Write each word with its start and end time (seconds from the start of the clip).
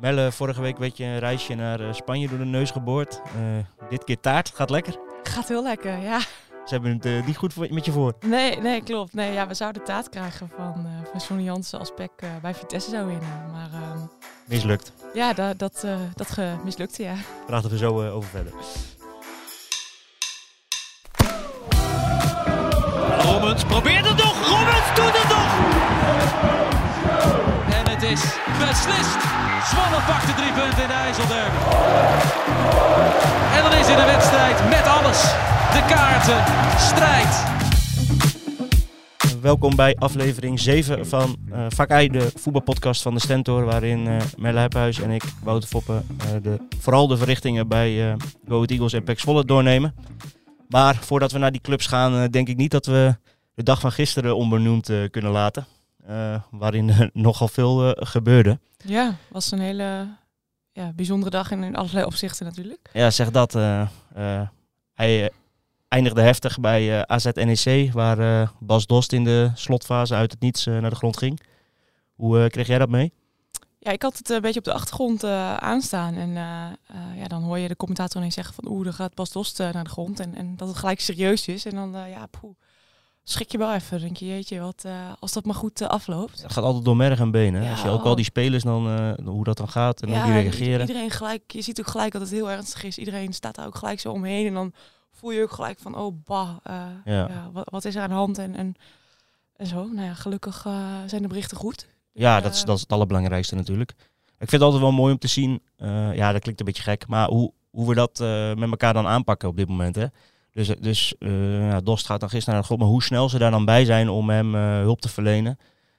Melle, 0.00 0.32
vorige 0.32 0.60
week 0.60 0.78
weet 0.78 0.96
je 0.96 1.04
een 1.04 1.18
reisje 1.18 1.54
naar 1.54 1.80
eh, 1.80 1.92
Spanje 1.92 2.28
door 2.28 2.38
de 2.38 2.44
neus 2.44 2.70
geboord. 2.70 3.20
Eh, 3.36 3.88
dit 3.90 4.04
keer 4.04 4.20
taart, 4.20 4.52
gaat 4.54 4.70
lekker. 4.70 4.96
Gaat 5.22 5.48
heel 5.48 5.62
lekker, 5.62 5.98
ja. 5.98 6.18
Ze 6.64 6.74
hebben 6.74 6.92
het 6.92 7.04
eh, 7.04 7.26
niet 7.26 7.36
goed 7.36 7.52
voor, 7.52 7.66
met 7.70 7.84
je 7.84 7.92
voor. 7.92 8.12
Nee, 8.26 8.56
nee, 8.60 8.82
klopt. 8.82 9.14
Nee, 9.14 9.32
ja, 9.32 9.46
we 9.46 9.54
zouden 9.54 9.84
taart 9.84 10.08
krijgen 10.08 10.50
van, 10.56 10.74
eh 10.86 11.10
van 11.10 11.20
Johnny 11.28 11.44
Jansen 11.44 11.78
als 11.78 11.92
Peck 11.96 12.10
eh, 12.16 12.28
bij 12.42 12.54
Vitesse 12.54 12.90
zou 12.90 13.06
winnen. 13.06 13.50
Maar 13.52 13.68
ehm, 13.82 13.98
Mislukt. 14.46 14.92
ja, 15.14 15.32
da, 15.32 15.54
dat, 15.54 15.82
eh, 15.84 15.96
dat 16.14 16.30
ge- 16.30 16.56
mislukte, 16.64 17.02
ja. 17.02 17.14
Praten 17.46 17.70
we 17.70 17.76
zo 17.76 18.00
eh, 18.02 18.14
over 18.16 18.28
verder. 18.28 18.52
Rommens 23.22 23.64
probeert 23.64 24.08
het 24.08 24.16
nog. 24.16 24.48
Is 28.16 28.24
beslist. 28.58 29.18
Zwolle 29.70 30.00
pakt 30.06 30.26
de 30.26 30.34
drie 30.34 30.52
punten 30.52 30.82
in 31.22 31.28
de. 31.28 31.42
En 33.56 33.62
dan 33.62 33.72
is 33.72 33.88
in 33.88 33.96
de 33.96 34.04
wedstrijd 34.04 34.68
met 34.68 34.86
alles. 34.86 35.20
De 35.72 35.84
kaarten, 35.88 36.44
strijd. 36.78 37.44
Welkom 39.40 39.76
bij 39.76 39.96
aflevering 39.98 40.60
7 40.60 41.06
van 41.06 41.36
eh 41.52 41.66
Vak 41.68 41.90
I, 42.00 42.08
de 42.08 42.30
voetbalpodcast 42.34 43.02
van 43.02 43.14
de 43.14 43.20
Stentor. 43.20 43.64
Waarin 43.64 44.06
eh 44.06 44.16
Melle 44.36 44.60
Hephuis 44.60 45.00
en 45.00 45.10
ik, 45.10 45.22
Wouter 45.42 45.68
Foppen, 45.68 46.06
eh, 46.18 46.26
de, 46.42 46.58
vooral 46.78 47.06
de 47.06 47.16
verrichtingen 47.16 47.68
bij 47.68 48.10
eh 48.10 48.16
Go 48.48 48.64
Eagles 48.64 48.92
en 48.92 49.04
PEC 49.04 49.18
Zwolle 49.20 49.44
doornemen. 49.44 49.94
Maar 50.68 50.96
voordat 50.96 51.32
we 51.32 51.38
naar 51.38 51.52
die 51.52 51.60
clubs 51.60 51.86
gaan, 51.86 52.14
eh, 52.14 52.28
denk 52.30 52.48
ik 52.48 52.56
niet 52.56 52.70
dat 52.70 52.86
we 52.86 53.16
de 53.54 53.62
dag 53.62 53.80
van 53.80 53.92
gisteren 53.92 54.36
onbenoemd 54.36 54.88
eh, 54.88 54.98
kunnen 55.10 55.30
laten. 55.30 55.66
Eh, 56.06 56.42
waarin 56.50 56.88
er 56.88 57.10
nogal 57.26 57.48
veel 57.48 57.94
eh, 57.94 58.06
gebeurde. 58.06 58.58
Ja, 58.76 59.14
was 59.28 59.50
een 59.50 59.60
hele 59.60 60.08
ja, 60.72 60.92
bijzondere 60.92 61.30
dag 61.30 61.50
in, 61.50 61.62
in 61.62 61.76
allerlei 61.76 62.04
opzichten 62.04 62.46
natuurlijk. 62.46 62.90
Ja, 62.92 63.10
zeg 63.10 63.30
dat. 63.30 63.54
eh, 63.54 63.88
hij 64.94 65.30
eindigde 65.88 66.20
heftig 66.20 66.60
bij 66.60 66.98
eh 66.98 67.02
AZ 67.02 67.26
NEC, 67.32 67.92
waar 67.92 68.52
Bas 68.60 68.86
Dost 68.86 69.12
in 69.12 69.24
de 69.24 69.50
slotfase 69.54 70.14
uit 70.14 70.30
het 70.30 70.40
niets 70.40 70.64
naar 70.64 70.90
de 70.90 70.96
grond 70.96 71.16
ging. 71.16 71.40
Hoe 72.14 72.50
kreeg 72.50 72.66
jij 72.66 72.78
dat 72.78 72.88
mee? 72.88 73.12
Ja, 73.78 73.90
ik 73.90 74.02
had 74.02 74.18
het 74.18 74.30
een 74.30 74.40
beetje 74.40 74.58
op 74.58 74.64
de 74.64 74.72
achtergrond 74.72 75.24
aanstaan. 75.24 76.14
En 76.14 76.30
ja, 77.16 77.26
dan 77.26 77.42
hoor 77.42 77.58
je 77.58 77.68
de 77.68 77.76
commentator 77.76 78.16
ineens 78.16 78.34
zeggen 78.34 78.54
van 78.54 78.68
oeh, 78.72 78.86
er 78.86 78.92
gaat 78.92 79.14
Bas 79.14 79.30
Dost 79.30 79.58
naar 79.58 79.84
de 79.84 79.90
grond. 79.90 80.20
En, 80.20 80.34
en 80.34 80.56
dat 80.56 80.68
het 80.68 80.76
gelijk 80.76 81.00
serieus 81.00 81.48
is. 81.48 81.64
En 81.64 81.74
dan 81.74 82.08
ja, 82.08 82.26
poeh, 82.26 82.54
schrik 83.28 83.50
je 83.52 83.58
wel 83.58 83.74
even. 83.74 84.00
Denk 84.00 84.16
je, 84.16 84.26
jeetje, 84.26 84.60
wat, 84.60 84.82
eh, 84.86 85.12
als 85.18 85.32
dat 85.32 85.44
maar 85.44 85.54
goed 85.54 85.80
eh, 85.80 85.88
afloopt. 85.88 86.42
Het 86.42 86.52
gaat 86.52 86.64
altijd 86.64 86.84
door 86.84 86.96
merg 86.96 87.18
en 87.20 87.30
benen. 87.30 87.60
hè? 87.60 87.66
Ja, 87.66 87.72
Als 87.72 87.82
je 87.82 87.88
ook 87.88 88.04
al 88.04 88.10
oh. 88.10 88.16
die 88.16 88.24
spelers, 88.24 88.62
dan, 88.62 88.88
eh, 88.88 89.26
hoe 89.26 89.44
dat 89.44 89.56
dan 89.56 89.68
gaat 89.68 90.02
en 90.02 90.08
hoe 90.08 90.22
die 90.24 90.32
Ja, 90.32 90.40
reageren. 90.40 90.80
Iedereen 90.80 91.10
gelijk, 91.10 91.42
je 91.52 91.62
ziet 91.62 91.80
ook 91.80 91.86
gelijk 91.86 92.12
dat 92.12 92.20
het 92.20 92.30
heel 92.30 92.50
ernstig 92.50 92.82
is. 92.84 92.98
Iedereen 92.98 93.32
staat 93.32 93.54
daar 93.54 93.66
ook 93.66 93.74
gelijk 93.76 94.00
zo 94.00 94.12
omheen. 94.12 94.46
En 94.46 94.54
dan 94.54 94.72
voel 95.12 95.30
je 95.30 95.42
ook 95.42 95.50
gelijk 95.52 95.78
van, 95.78 95.96
oh 95.96 96.16
bah, 96.24 96.56
Ja. 96.64 96.94
ja. 97.04 97.50
wat, 97.52 97.70
wat 97.70 97.84
is 97.84 97.94
er 97.94 98.02
aan 98.02 98.08
de 98.08 98.14
hand? 98.14 98.38
En, 98.38 98.54
en, 98.54 98.74
en 99.56 99.66
zo. 99.66 99.84
Nou 99.92 100.06
ja, 100.06 100.14
gelukkig 100.14 100.66
zijn 101.06 101.22
de 101.22 101.28
berichten 101.28 101.56
goed. 101.56 101.86
Ja, 102.12 102.36
Eh, 102.36 102.42
dat 102.42 102.54
is, 102.54 102.64
dat 102.64 102.76
is 102.76 102.82
het 102.82 102.92
allerbelangrijkste 102.92 103.54
natuurlijk. 103.54 103.90
Ik 104.38 104.48
vind 104.48 104.50
het 104.50 104.60
altijd 104.62 104.82
wel 104.82 104.92
mooi 104.92 105.12
om 105.12 105.18
te 105.18 105.26
zien. 105.28 105.62
ja, 106.14 106.32
dat 106.32 106.40
klinkt 106.42 106.60
een 106.60 106.66
beetje 106.66 106.82
gek. 106.82 107.06
Maar 107.06 107.28
hoe, 107.28 107.52
hoe 107.70 107.88
we 107.88 107.94
dat 107.94 108.18
met 108.58 108.70
elkaar 108.70 108.92
dan 108.92 109.06
aanpakken 109.06 109.48
op 109.48 109.56
dit 109.56 109.68
moment. 109.68 109.96
Hè? 109.96 110.06
Dus, 110.56 110.68
dus 110.80 111.14
ja, 111.18 111.80
Dost 111.80 112.06
gaat 112.06 112.20
dan 112.20 112.28
gisteren 112.28 112.52
naar 112.52 112.60
de 112.60 112.66
grond. 112.66 112.80
Maar 112.80 112.90
hoe 112.90 113.02
snel 113.02 113.28
ze 113.28 113.38
daar 113.38 113.50
dan 113.50 113.64
bij 113.64 113.84
zijn 113.84 114.08
om 114.08 114.30
hem 114.30 114.54
eh, 114.54 114.60
hulp 114.78 115.00
te 115.00 115.08
verlenen. 115.08 115.58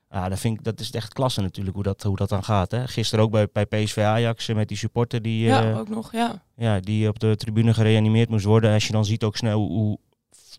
Ja, 0.09 0.29
dat, 0.29 0.39
vind 0.39 0.57
ik, 0.57 0.63
dat 0.63 0.79
is 0.79 0.91
echt 0.91 1.13
klasse 1.13 1.41
natuurlijk 1.41 1.75
hoe 1.75 1.83
dat, 1.83 2.03
hoe 2.03 2.15
dat 2.15 2.29
dan 2.29 2.43
gaat. 2.43 2.71
Hè? 2.71 2.87
Gisteren 2.87 3.25
ook 3.25 3.31
bij, 3.31 3.47
bij 3.51 3.65
PSV 3.65 3.97
Ajax 3.97 4.47
eh, 4.47 4.55
met 4.55 4.67
die 4.67 4.77
supporter 4.77 5.21
die, 5.21 5.43
ja, 5.43 5.73
ook 5.73 5.89
nog, 5.89 6.11
ja. 6.11 6.43
ja, 6.55 6.79
die 6.79 7.07
op 7.07 7.19
de 7.19 7.35
tribune 7.35 7.73
gereanimeerd 7.73 8.29
moest 8.29 8.45
worden. 8.45 8.73
Als 8.73 8.87
je 8.87 8.93
dan 8.93 9.05
ziet 9.05 9.23
ook 9.23 9.37
snel 9.37 9.59
hoe 9.59 9.99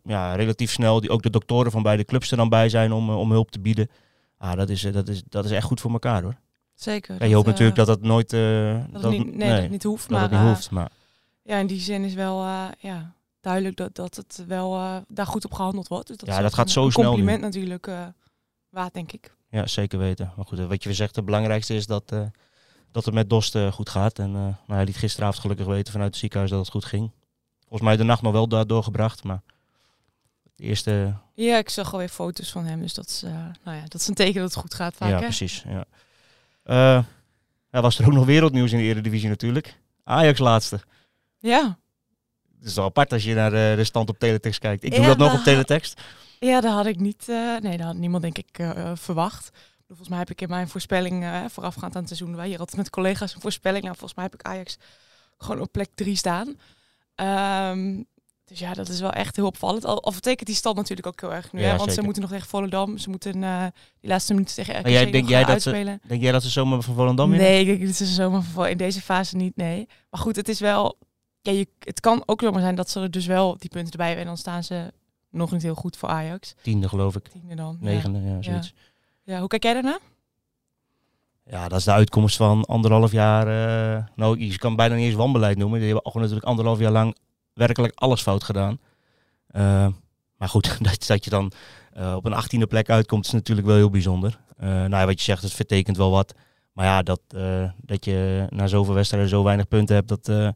ja, 0.04 0.34
relatief 0.34 0.70
snel 0.70 1.00
die, 1.00 1.10
ook 1.10 1.22
de 1.22 1.30
doktoren 1.30 1.70
van 1.70 1.82
beide 1.82 2.04
clubs 2.04 2.30
er 2.30 2.36
dan 2.36 2.48
bij 2.48 2.68
zijn 2.68 2.92
om, 2.92 3.10
om 3.10 3.30
hulp 3.30 3.50
te 3.50 3.60
bieden. 3.60 3.88
Ah, 4.36 4.56
dat, 4.56 4.68
is, 4.68 4.80
dat, 4.80 5.08
is, 5.08 5.22
dat 5.28 5.44
is 5.44 5.50
echt 5.50 5.66
goed 5.66 5.80
voor 5.80 5.92
elkaar 5.92 6.22
hoor. 6.22 6.36
Zeker. 6.74 7.16
Ja, 7.18 7.24
je 7.24 7.34
hoopt 7.34 7.46
natuurlijk 7.46 7.76
dat 7.76 7.86
dat 7.86 8.02
nooit, 8.02 8.30
dat 8.30 9.02
het 9.02 9.10
niet, 9.10 9.34
nee, 9.34 9.60
dat 9.60 9.70
niet 9.70 9.82
hoeft. 9.82 10.08
dat 10.08 10.30
maar 10.30 10.40
niet 10.40 10.48
hoeft. 10.48 10.70
Maar 10.70 10.90
ja, 11.42 11.56
in 11.56 11.66
die 11.66 11.80
zin 11.80 12.04
is 12.04 12.14
wel 12.14 12.44
ja, 12.78 13.14
duidelijk 13.48 13.76
dat, 13.76 13.94
dat 13.94 14.16
het 14.16 14.44
wel 14.46 14.74
eh, 14.76 14.96
daar 15.08 15.26
goed 15.26 15.44
op 15.44 15.52
gehandeld 15.54 15.88
wordt. 15.88 16.06
Dus 16.08 16.16
dat 16.16 16.28
Ja, 16.28 16.40
dat 16.40 16.54
gaat 16.54 16.66
een- 16.66 16.72
zo 16.72 16.84
een 16.84 16.92
snel 16.92 17.04
nu. 17.04 17.10
compliment 17.10 17.40
natuurlijk 17.42 17.86
eh, 17.86 18.06
waard, 18.70 18.94
denk 18.94 19.12
ik. 19.12 19.34
ja, 19.50 19.66
zeker 19.66 19.98
weten. 19.98 20.32
Maar 20.36 20.44
goed, 20.46 20.58
eh, 20.58 20.66
wat 20.66 20.82
je 20.82 20.88
weer 20.88 20.96
zegt, 20.98 21.16
het 21.16 21.24
belangrijkste 21.24 21.74
is 21.74 21.86
dat, 21.86 22.08
dat 22.92 23.04
het 23.04 23.14
met 23.14 23.30
Dost 23.30 23.56
goed 23.72 23.88
gaat. 23.88 24.18
En 24.18 24.32
nou, 24.32 24.54
hij 24.66 24.84
liet 24.84 24.96
gisteravond 24.96 25.38
gelukkig 25.40 25.66
weten 25.66 25.92
vanuit 25.92 26.10
het 26.10 26.18
ziekenhuis 26.20 26.50
dat 26.50 26.60
het 26.60 26.70
goed 26.70 26.84
ging. 26.84 27.10
Volgens 27.60 27.82
mij 27.82 27.96
de 27.96 28.04
nacht 28.04 28.22
nog 28.22 28.32
wel 28.32 28.48
daar 28.48 28.66
doorgebracht, 28.66 29.24
maar 29.24 29.42
de 30.56 30.62
eerste... 30.64 31.14
Ja, 31.34 31.58
ik 31.58 31.68
zag 31.68 31.92
alweer 31.92 32.08
foto's 32.08 32.50
van 32.50 32.64
hem. 32.64 32.80
Dus 32.80 32.94
dat 32.94 33.06
is, 33.08 33.22
nou 33.64 33.76
ja, 33.76 33.82
dat 33.88 34.00
is 34.00 34.08
een 34.08 34.14
teken 34.14 34.40
dat 34.40 34.50
het 34.54 34.60
goed 34.62 34.74
gaat 34.74 34.94
vaak, 34.94 35.08
ja, 35.08 35.14
hè? 35.18 35.20
precies. 35.22 35.64
Ja. 35.68 35.84
Ja, 37.70 37.80
was 37.80 37.98
er 37.98 38.06
ook 38.06 38.12
nog 38.12 38.24
wereldnieuws 38.26 38.72
in 38.72 38.78
de 38.78 38.84
Eredivisie 38.84 39.28
natuurlijk. 39.28 39.80
Ajax 40.04 40.38
laatste. 40.38 40.80
Ja. 41.38 41.78
Het 42.58 42.68
is 42.68 42.74
wel 42.74 42.84
apart 42.84 43.12
als 43.12 43.24
je 43.24 43.34
naar 43.34 43.52
eh, 43.52 43.76
de 43.76 43.84
stand 43.84 44.08
op 44.08 44.18
teletext 44.18 44.60
kijkt. 44.60 44.84
Ik 44.84 44.90
doe 44.90 45.00
Ja, 45.00 45.06
dat 45.06 45.18
nog 45.18 45.34
op 45.34 45.42
teletext. 45.42 46.00
Ja, 46.38 46.60
dat 46.60 46.72
had 46.72 46.86
ik 46.86 46.98
niet. 47.00 47.28
eh, 47.28 47.56
nee, 47.56 47.76
dat 47.76 47.86
had 47.86 47.96
niemand 47.96 48.22
denk 48.22 48.38
ik 48.38 48.58
eh, 48.58 48.90
verwacht. 48.94 49.50
Volgens 49.86 50.08
mij 50.08 50.18
heb 50.18 50.30
ik 50.30 50.40
in 50.40 50.48
mijn 50.48 50.68
voorspelling 50.68 51.26
voorafgaand 51.50 51.94
aan 51.94 52.02
het 52.04 52.16
seizoen, 52.16 52.36
wij 52.36 52.46
hier 52.48 52.58
altijd 52.58 52.76
met 52.76 52.90
collega's 52.90 53.34
een 53.34 53.40
voorspelling. 53.40 53.82
Nou, 53.84 53.96
volgens 53.96 54.14
mij 54.18 54.24
heb 54.30 54.34
ik 54.40 54.46
Ajax 54.46 54.76
gewoon 55.38 55.60
op 55.62 55.72
plek 55.72 55.88
3 55.94 56.16
staan. 56.16 56.58
Ehm, 57.14 58.02
dus 58.44 58.58
ja, 58.58 58.74
dat 58.74 58.88
is 58.88 59.00
wel 59.00 59.12
echt 59.12 59.36
heel 59.36 59.46
opvallend. 59.46 59.84
Al, 59.84 60.02
al 60.02 60.12
vertekent 60.12 60.46
die 60.46 60.56
stand 60.56 60.76
natuurlijk 60.76 61.06
ook 61.06 61.20
heel 61.20 61.32
erg 61.32 61.52
nu. 61.52 61.60
Ja, 61.60 61.64
hè? 61.64 61.70
Want 61.70 61.80
zeker. 61.80 61.94
ze 61.94 62.02
moeten 62.02 62.22
nog 62.22 62.30
tegen 62.30 62.48
Volendam. 62.48 62.98
Ze 62.98 63.10
moeten 63.10 63.32
die 64.00 64.10
laatste 64.10 64.32
minuten 64.34 64.54
tegen 64.54 64.78
RKC 64.78 64.88
jij, 64.88 65.10
denk, 65.10 65.28
jij 65.28 65.44
dat 65.44 65.62
ze, 65.62 65.70
uitspelen. 65.70 66.00
denk 66.06 66.22
jij 66.22 66.32
dat 66.32 66.42
ze 66.42 66.48
zomaar 66.48 66.82
van 66.82 66.94
Volendam 66.94 67.30
winnen? 67.30 67.48
Nee, 67.48 67.64
kijk, 67.64 67.80
dit 67.80 68.00
is 68.00 68.14
zomaar 68.14 68.42
voor 68.42 68.68
in 68.68 68.76
deze 68.76 69.00
fase 69.00 69.36
niet, 69.36 69.56
nee. 69.56 69.88
Maar 70.10 70.20
goed, 70.20 70.36
het 70.36 70.48
is 70.48 70.60
wel... 70.60 70.98
Ja, 71.40 71.52
je, 71.52 71.68
het 71.78 72.00
kan 72.00 72.22
ook 72.26 72.40
zomaar 72.40 72.60
zijn 72.60 72.74
dat 72.74 72.90
ze 72.90 73.00
er 73.00 73.10
dus 73.10 73.26
wel 73.26 73.56
die 73.58 73.70
punten 73.70 73.90
erbij 73.92 74.06
hebben. 74.06 74.24
En 74.24 74.30
dan 74.30 74.40
staan 74.40 74.64
ze 74.64 74.92
nog 75.30 75.52
niet 75.52 75.62
heel 75.62 75.74
goed 75.74 75.96
voor 75.96 76.08
Ajax. 76.08 76.54
Tiende 76.62 76.88
geloof 76.88 77.16
ik. 77.16 77.28
Tiende 77.28 77.54
dan. 77.54 77.76
ja. 77.80 77.86
Negende, 77.86 78.20
ja, 78.20 78.42
zoiets. 78.42 78.74
Ja, 79.22 79.38
hoe 79.38 79.48
kijk 79.48 79.62
jij 79.62 79.72
daarna? 79.72 79.98
Ja, 81.44 81.68
dat 81.68 81.78
is 81.78 81.84
de 81.84 81.92
uitkomst 81.92 82.36
van 82.36 82.64
anderhalf 82.64 83.12
jaar. 83.12 83.46
eh, 83.46 84.04
nou, 84.16 84.38
je 84.38 84.58
kan 84.58 84.76
bijna 84.76 84.94
niet 84.94 85.04
eens 85.04 85.14
wanbeleid 85.14 85.56
noemen. 85.58 85.78
Die 85.78 85.86
hebben 85.88 86.06
gewoon 86.06 86.22
natuurlijk 86.22 86.48
anderhalf 86.48 86.78
jaar 86.78 86.92
lang 86.92 87.16
werkelijk 87.52 87.92
alles 87.94 88.22
fout 88.22 88.44
gedaan. 88.44 88.78
Eh, 89.46 89.86
maar 90.36 90.48
goed, 90.48 90.78
dat, 90.84 91.06
dat 91.06 91.24
je 91.24 91.30
dan 91.30 91.52
eh, 91.92 92.14
op 92.16 92.24
een 92.24 92.32
achttiende 92.32 92.66
plek 92.66 92.90
uitkomt, 92.90 93.26
is 93.26 93.32
natuurlijk 93.32 93.66
wel 93.66 93.76
heel 93.76 93.90
bijzonder. 93.90 94.38
Nou 94.58 94.90
ja, 94.90 95.06
wat 95.06 95.18
je 95.18 95.24
zegt, 95.24 95.42
het 95.42 95.52
vertekent 95.52 95.96
wel 95.96 96.10
wat. 96.10 96.34
Maar 96.72 96.86
ja, 96.86 97.02
dat, 97.02 97.20
dat 97.76 98.04
je 98.04 98.46
na 98.50 98.66
zoveel 98.66 98.94
wedstrijden 98.94 99.28
zo 99.28 99.42
weinig 99.42 99.68
punten 99.68 99.94
hebt, 99.94 100.08
dat, 100.08 100.54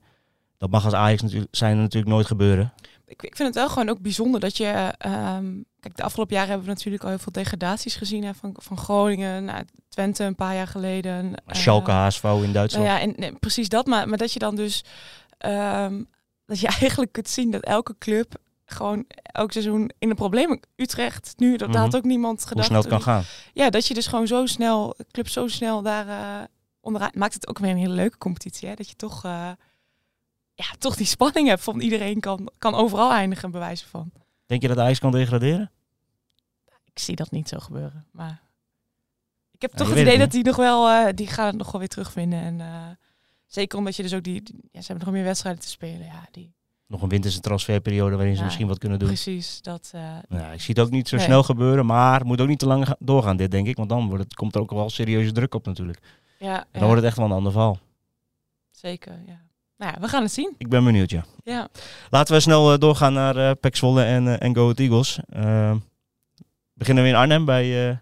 dat 0.63 0.71
mag 0.71 0.85
als 0.85 0.95
Ajax 0.95 1.23
natuurlijk, 1.23 1.55
zijn 1.57 1.77
natuurlijk 1.77 2.13
nooit 2.13 2.27
gebeuren. 2.27 2.73
Ik, 3.07 3.23
ik 3.23 3.37
vind 3.37 3.49
het 3.49 3.57
wel 3.57 3.69
gewoon 3.69 3.89
ook 3.89 4.01
bijzonder 4.01 4.41
dat 4.41 4.57
je... 4.57 4.65
ehm, 4.99 5.53
kijk, 5.81 5.97
de 5.97 6.03
afgelopen 6.03 6.35
jaren 6.35 6.49
hebben 6.51 6.67
we 6.69 6.73
natuurlijk 6.75 7.03
al 7.03 7.09
heel 7.09 7.19
veel 7.19 7.33
degradaties 7.33 7.95
gezien. 7.97 8.25
Hè, 8.25 8.35
van, 8.35 8.57
van 8.59 8.77
Groningen 8.79 9.45
naar 9.45 9.65
Twente 9.89 10.25
een 10.25 10.35
paar 10.35 10.55
jaar 10.55 10.67
geleden. 10.67 11.35
eh, 11.47 11.55
Schalke, 11.55 11.91
HSV 11.91 12.25
in 12.43 12.53
Duitsland. 12.53 12.87
Nou 12.87 12.99
ja, 12.99 13.01
en, 13.01 13.15
nee, 13.17 13.33
precies 13.33 13.69
dat. 13.69 13.87
Maar, 13.87 14.09
maar 14.09 14.19
dat 14.19 14.33
je 14.33 14.39
dan 14.39 14.57
dus... 14.57 14.85
ehm, 15.39 16.03
dat 16.47 16.61
je 16.61 16.67
eigenlijk 16.81 17.13
kunt 17.13 17.29
zien 17.29 17.51
dat 17.51 17.63
elke 17.63 17.95
club 17.99 18.35
gewoon 18.65 19.05
elk 19.23 19.53
seizoen 19.53 19.91
in 19.99 20.09
de 20.09 20.15
problemen... 20.15 20.61
Utrecht, 20.77 21.33
nu, 21.37 21.57
dat 21.57 21.69
Mhm. 21.69 21.79
had 21.79 21.97
ook 21.97 22.05
niemand 22.05 22.39
Hoe 22.39 22.49
gedacht. 22.49 22.67
snel 22.67 22.81
het 22.81 22.89
kan 22.89 23.03
gaan. 23.03 23.23
Ja, 23.53 23.71
dat 23.71 23.87
je 23.87 23.95
dus 23.95 24.07
gewoon 24.07 24.27
zo 24.27 24.47
snel, 24.47 24.97
club 25.11 25.29
zo 25.29 25.49
snel 25.49 25.83
daar 25.83 26.09
eh, 26.09 26.45
onderuit 26.81 27.15
maakt 27.15 27.35
het 27.35 27.49
ook 27.49 27.59
weer 27.59 27.71
een 27.71 27.77
hele 27.77 27.95
leuke 27.95 28.19
competitie. 28.19 28.69
Hè? 28.69 28.75
Dat 28.75 28.89
je 28.89 28.97
toch, 28.97 29.25
eh, 29.25 29.51
ja, 30.71 30.77
toch 30.79 30.97
die 30.97 31.07
spanning 31.07 31.49
hebt 31.49 31.63
van 31.63 31.81
iedereen 31.81 32.21
kan, 32.21 32.51
kan 32.59 32.75
overal 32.75 33.13
eindigen, 33.13 33.51
bij 33.51 33.61
wijze 33.61 33.87
van. 33.89 34.13
Denk 34.47 34.63
je 34.63 34.69
dat 34.69 34.79
Ajax 34.79 34.99
kan 34.99 35.11
degraderen? 35.13 35.71
Ik 36.85 36.99
zie 36.99 37.17
dat 37.17 37.31
niet 37.31 37.49
zo 37.49 37.59
gebeuren. 37.59 38.05
Maar 38.11 38.43
ik 39.51 39.63
heb 39.63 39.73
toch 39.73 39.89
het 39.89 39.99
idee 39.99 40.11
het 40.13 40.21
dat 40.21 40.31
die 40.31 40.45
nog 40.45 40.57
wel, 40.57 40.89
eh, 40.89 41.13
die 41.15 41.27
gaan 41.27 41.47
het 41.47 41.57
nog 41.57 41.71
wel 41.71 41.81
weer 41.81 41.89
terugvinden. 41.89 42.41
En 42.41 42.61
eh, 42.61 42.89
zeker 43.47 43.79
omdat 43.79 43.97
je 43.97 44.03
dus 44.03 44.15
ook 44.15 44.23
die, 44.23 44.43
die- 44.43 44.69
ja, 44.73 44.81
ze 44.81 44.87
hebben 44.87 45.05
nog 45.07 45.15
meer 45.15 45.25
wedstrijden 45.25 45.63
te 45.63 45.69
spelen. 45.69 46.07
Ja, 46.07 46.27
die, 46.31 46.53
Nog 46.87 47.03
een 47.03 47.09
winterse 47.09 47.41
transferperiode 47.41 48.17
waarin 48.17 48.37
ze 48.37 48.45
misschien 48.45 48.67
wat 48.67 48.79
kunnen 48.79 48.99
doen. 48.99 49.09
precies. 49.09 49.63
Dat, 49.63 49.91
Nou, 49.93 50.23
ja, 50.43 50.51
ik 50.53 50.61
zie 50.61 50.75
het 50.75 50.85
ook 50.85 50.91
niet 50.91 51.09
zo 51.09 51.17
Nee. 51.17 51.25
snel 51.25 51.43
gebeuren, 51.43 51.87
maar 51.87 52.19
het 52.19 52.25
moet 52.27 52.41
ook 52.41 52.49
niet 52.49 52.59
te 52.59 52.67
lang 52.67 52.87
ga- 52.87 52.97
doorgaan 52.99 53.37
dit, 53.37 53.51
denk 53.51 53.67
ik. 53.67 53.77
Want 53.77 53.89
dan 53.89 54.09
wordt 54.09 54.25
het, 54.25 54.35
komt 54.35 54.55
er 54.55 54.61
ook 54.61 54.71
wel 54.71 54.91
serieuze 54.91 55.33
druk 55.33 55.55
op 55.55 55.67
natuurlijk. 55.67 55.99
ja, 56.39 56.57
En 56.59 56.67
dan 56.73 56.81
ja, 56.81 56.87
wordt 56.87 56.97
het 57.01 57.05
echt 57.05 57.17
wel 57.17 57.27
een 57.27 57.33
ander 57.33 57.53
verhaal. 57.53 57.79
zeker. 58.71 59.19
Ja. 59.27 59.41
Nou 59.83 59.95
ja, 59.95 60.01
we 60.01 60.09
gaan 60.09 60.23
het 60.23 60.33
zien. 60.33 60.55
Ik 60.59 60.69
ben 60.69 60.85
benieuwd, 60.85 61.11
ja. 61.11 61.25
Ja. 61.45 61.69
Laten 62.11 62.35
we 62.35 62.41
snel 62.41 62.73
eh, 62.73 62.79
doorgaan 62.79 63.13
naar 63.13 63.37
eh 63.37 63.51
Pek 63.61 63.77
Zwolle 63.77 64.05
en, 64.05 64.29
eh, 64.29 64.47
en 64.47 64.55
Go 64.55 64.63
Ahead 64.63 64.79
Eagles. 64.79 65.19
Eh, 65.29 65.75
beginnen 66.75 67.05
we 67.05 67.11
in 67.11 67.17
Arnhem 67.17 67.45
bij, 67.45 68.01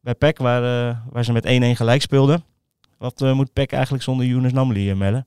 bij 0.00 0.14
Pek, 0.14 0.38
waar, 0.38 0.62
waar 1.10 1.24
ze 1.24 1.32
met 1.32 1.46
1-1 1.46 1.76
gelijk 1.76 2.02
speelden. 2.02 2.44
Wat 2.98 3.20
moet 3.20 3.52
Peck 3.52 3.72
eigenlijk 3.72 4.02
zonder 4.02 4.26
Younes 4.26 4.52
Namli, 4.52 4.90
uh, 4.90 4.96
Melle? 4.96 5.24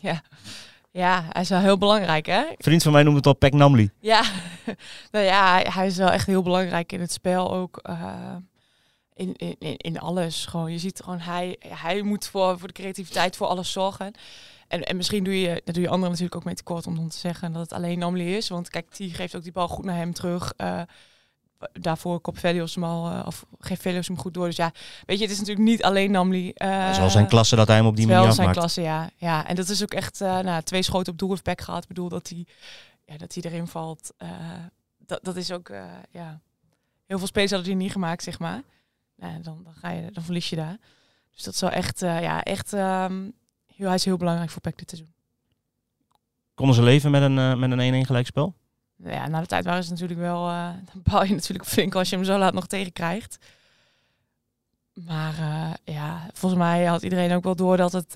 Ja. 0.00 0.22
ja, 0.90 1.24
hij 1.28 1.42
is 1.42 1.48
wel 1.48 1.60
heel 1.60 1.78
belangrijk, 1.78 2.26
hè? 2.26 2.44
Vriend 2.58 2.82
van 2.82 2.92
mij 2.92 3.02
noemt 3.02 3.16
het 3.16 3.26
al 3.26 3.36
Peck 3.36 3.52
Namli. 3.52 3.90
Ja, 4.00 4.22
nou 5.12 5.24
ja, 5.24 5.62
hij, 5.62 5.86
is 5.86 5.96
wel 5.96 6.10
echt 6.10 6.26
heel 6.26 6.42
belangrijk 6.42 6.92
in 6.92 7.00
het 7.00 7.12
spel 7.12 7.52
ook. 7.52 7.80
In, 9.14 9.36
in, 9.36 9.76
in, 9.76 10.00
alles 10.00 10.46
gewoon. 10.46 10.72
Je 10.72 10.78
ziet 10.78 11.00
gewoon, 11.02 11.20
hij, 11.20 11.56
hij 11.68 12.02
moet 12.02 12.26
voor, 12.26 12.58
voor 12.58 12.68
de 12.68 12.74
creativiteit, 12.74 13.36
voor 13.36 13.46
alles 13.46 13.72
zorgen. 13.72 14.12
En, 14.68 14.82
en 14.82 14.96
misschien 14.96 15.24
doe 15.24 15.40
je, 15.40 15.62
daar 15.64 15.74
doe 15.74 15.82
je 15.82 15.88
anderen 15.88 16.10
natuurlijk 16.10 16.36
ook 16.36 16.44
mee 16.44 16.54
tekort 16.54 16.86
om 16.86 16.96
dan 16.96 17.08
te 17.08 17.18
zeggen 17.18 17.52
dat 17.52 17.62
het 17.62 17.72
alleen 17.72 17.98
Namli 17.98 18.36
is. 18.36 18.48
Want 18.48 18.68
kijk, 18.68 18.96
die 18.96 19.14
geeft 19.14 19.36
ook 19.36 19.42
die 19.42 19.52
bal 19.52 19.68
goed 19.68 19.84
naar 19.84 19.96
hem 19.96 20.12
terug. 20.12 20.52
Eh, 20.56 20.80
daarvoor 21.72 22.20
kopt 22.20 22.40
Velios 22.40 22.74
hem 22.74 22.84
al, 22.84 23.10
eh, 23.10 23.26
of 23.26 23.46
geeft 23.58 23.82
Velios 23.82 24.06
hem 24.06 24.18
goed 24.18 24.34
door. 24.34 24.46
Dus 24.46 24.56
ja, 24.56 24.72
weet 25.06 25.16
je, 25.16 25.22
het 25.22 25.32
is 25.32 25.38
natuurlijk 25.38 25.66
niet 25.66 25.82
alleen 25.82 26.10
Namli. 26.10 26.52
Het 26.54 26.90
is 26.90 26.98
wel 26.98 27.10
zijn 27.10 27.26
klasse 27.26 27.56
dat 27.56 27.66
hij 27.66 27.76
hem 27.76 27.86
op 27.86 27.96
die 27.96 28.06
manier 28.06 28.20
wel 28.20 28.30
afmaakt. 28.30 28.54
zijn 28.54 28.60
klasse, 28.60 28.80
ja. 28.80 29.10
ja. 29.16 29.46
En 29.46 29.54
dat 29.54 29.68
is 29.68 29.82
ook 29.82 29.94
echt 29.94 30.20
eh, 30.20 30.38
nou, 30.38 30.62
twee 30.62 30.82
schoten 30.82 31.12
op 31.12 31.18
doel 31.18 31.30
heeft 31.30 31.42
Peck 31.42 31.60
gehad. 31.60 31.82
Ik 31.82 31.88
bedoel 31.88 32.08
dat 32.08 32.28
hij, 32.28 32.46
ja, 33.06 33.16
dat 33.16 33.34
hij 33.34 33.42
erin 33.42 33.66
valt. 33.66 34.12
eh, 34.16 34.28
dat, 35.06 35.18
dat 35.22 35.36
is 35.36 35.50
ook, 35.50 35.68
eh, 35.68 35.84
ja... 36.10 36.40
Heel 37.06 37.20
veel 37.20 37.30
spelers 37.30 37.52
hadden 37.52 37.70
die 37.70 37.82
niet 37.82 37.92
gemaakt, 37.92 38.22
zeg 38.22 38.38
maar. 38.38 38.62
Nou, 39.22 39.42
dan, 39.42 39.62
dan, 39.64 39.74
ga 39.74 39.90
je, 39.90 40.10
dan 40.10 40.22
verlies 40.22 40.50
je 40.50 40.56
daar. 40.56 40.76
Dus 41.30 41.42
dat 41.42 41.54
is 41.54 41.60
wel 41.60 41.70
echt, 41.70 42.02
eh, 42.02 42.22
ja, 42.22 42.42
echt... 42.42 42.72
ehm, 42.72 43.30
heel, 43.66 43.86
hij 43.86 43.94
is 43.94 44.04
heel 44.04 44.16
belangrijk 44.16 44.50
voor 44.50 44.60
Peck 44.60 44.78
dit 44.78 44.88
seizoen. 44.90 45.14
Konden 46.54 46.74
ze 46.74 46.82
leven 46.82 47.10
met 47.10 47.22
een, 47.22 47.38
eh, 47.38 47.54
met 47.54 47.70
een 47.70 47.80
1-1 48.02 48.06
gelijkspel? 48.06 48.54
Nou 48.96 49.14
Ja, 49.14 49.28
na 49.28 49.40
de 49.40 49.46
tijd 49.46 49.64
waren 49.64 49.84
ze 49.84 49.90
natuurlijk 49.90 50.20
wel... 50.20 50.48
eh 50.48 50.70
dan 50.92 51.02
baal 51.02 51.24
je 51.24 51.34
natuurlijk 51.40 51.68
flink 51.68 51.94
als 51.94 52.08
je 52.08 52.16
hem 52.16 52.24
zo 52.24 52.38
laat 52.38 52.54
nog 52.54 52.66
tegenkrijgt. 52.66 53.36
Maar 54.92 55.34
ja, 55.84 56.28
volgens 56.32 56.62
mij 56.62 56.84
had 56.84 57.02
iedereen 57.02 57.32
ook 57.32 57.44
wel 57.44 57.56
door 57.56 57.76
dat 57.76 57.92
het 57.92 58.12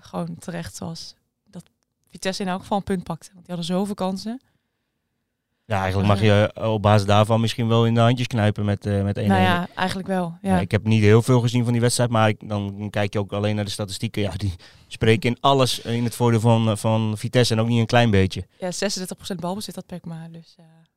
gewoon 0.00 0.38
terecht 0.38 0.78
was. 0.78 1.14
Dat 1.44 1.70
Vitesse 2.08 2.42
in 2.42 2.48
elk 2.48 2.60
geval 2.60 2.78
een 2.78 2.84
punt 2.84 3.02
pakte. 3.02 3.30
Want 3.32 3.46
die 3.46 3.54
hadden 3.54 3.76
zoveel 3.76 3.94
kansen. 3.94 4.40
Ja, 5.70 5.80
eigenlijk 5.80 6.08
mag 6.08 6.20
je 6.20 6.52
eh, 6.54 6.72
op 6.72 6.82
basis 6.82 7.06
daarvan 7.06 7.40
misschien 7.40 7.68
wel 7.68 7.86
in 7.86 7.94
de 7.94 8.00
handjes 8.00 8.26
knijpen 8.26 8.64
met, 8.64 8.86
eh, 8.86 9.02
met 9.02 9.18
1-1. 9.18 9.26
Nou 9.26 9.40
ja, 9.40 9.68
eigenlijk 9.74 10.08
wel. 10.08 10.38
Ja. 10.42 10.60
Ik 10.60 10.70
heb 10.70 10.84
niet 10.84 11.02
heel 11.02 11.22
veel 11.22 11.40
gezien 11.40 11.64
van 11.64 11.72
die 11.72 11.80
wedstrijd, 11.80 12.10
maar 12.10 12.28
ik, 12.28 12.48
dan 12.48 12.88
kijk 12.90 13.12
je 13.12 13.18
ook 13.18 13.32
alleen 13.32 13.54
naar 13.54 13.64
de 13.64 13.70
statistieken. 13.70 14.22
Ja, 14.22 14.30
die 14.30 14.54
spreken 14.86 15.30
in 15.30 15.40
alles 15.40 15.80
in 15.80 16.04
het 16.04 16.14
voordeel 16.14 16.40
van, 16.40 16.70
eh, 16.70 16.76
van 16.76 17.18
Vitesse 17.18 17.54
en 17.54 17.60
ook 17.60 17.68
niet 17.68 17.80
een 17.80 17.86
klein 17.86 18.10
beetje. 18.10 18.46
Ja, 18.58 18.70
36% 18.70 19.40
balbezit 19.40 19.74
had 19.74 19.86
Peck 19.86 20.04
maar. 20.04 20.28
Dus 20.30 20.56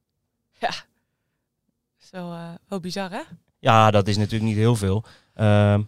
ja, 0.59 0.71
wel, 2.13 2.33
eh, 2.33 2.49
wel 2.67 2.79
bizar 2.79 3.11
hè? 3.11 3.21
Ja, 3.59 3.91
dat 3.91 4.07
is 4.07 4.17
natuurlijk 4.17 4.43
niet 4.43 4.55
heel 4.55 4.75
veel. 4.75 5.03
Ehm, 5.33 5.83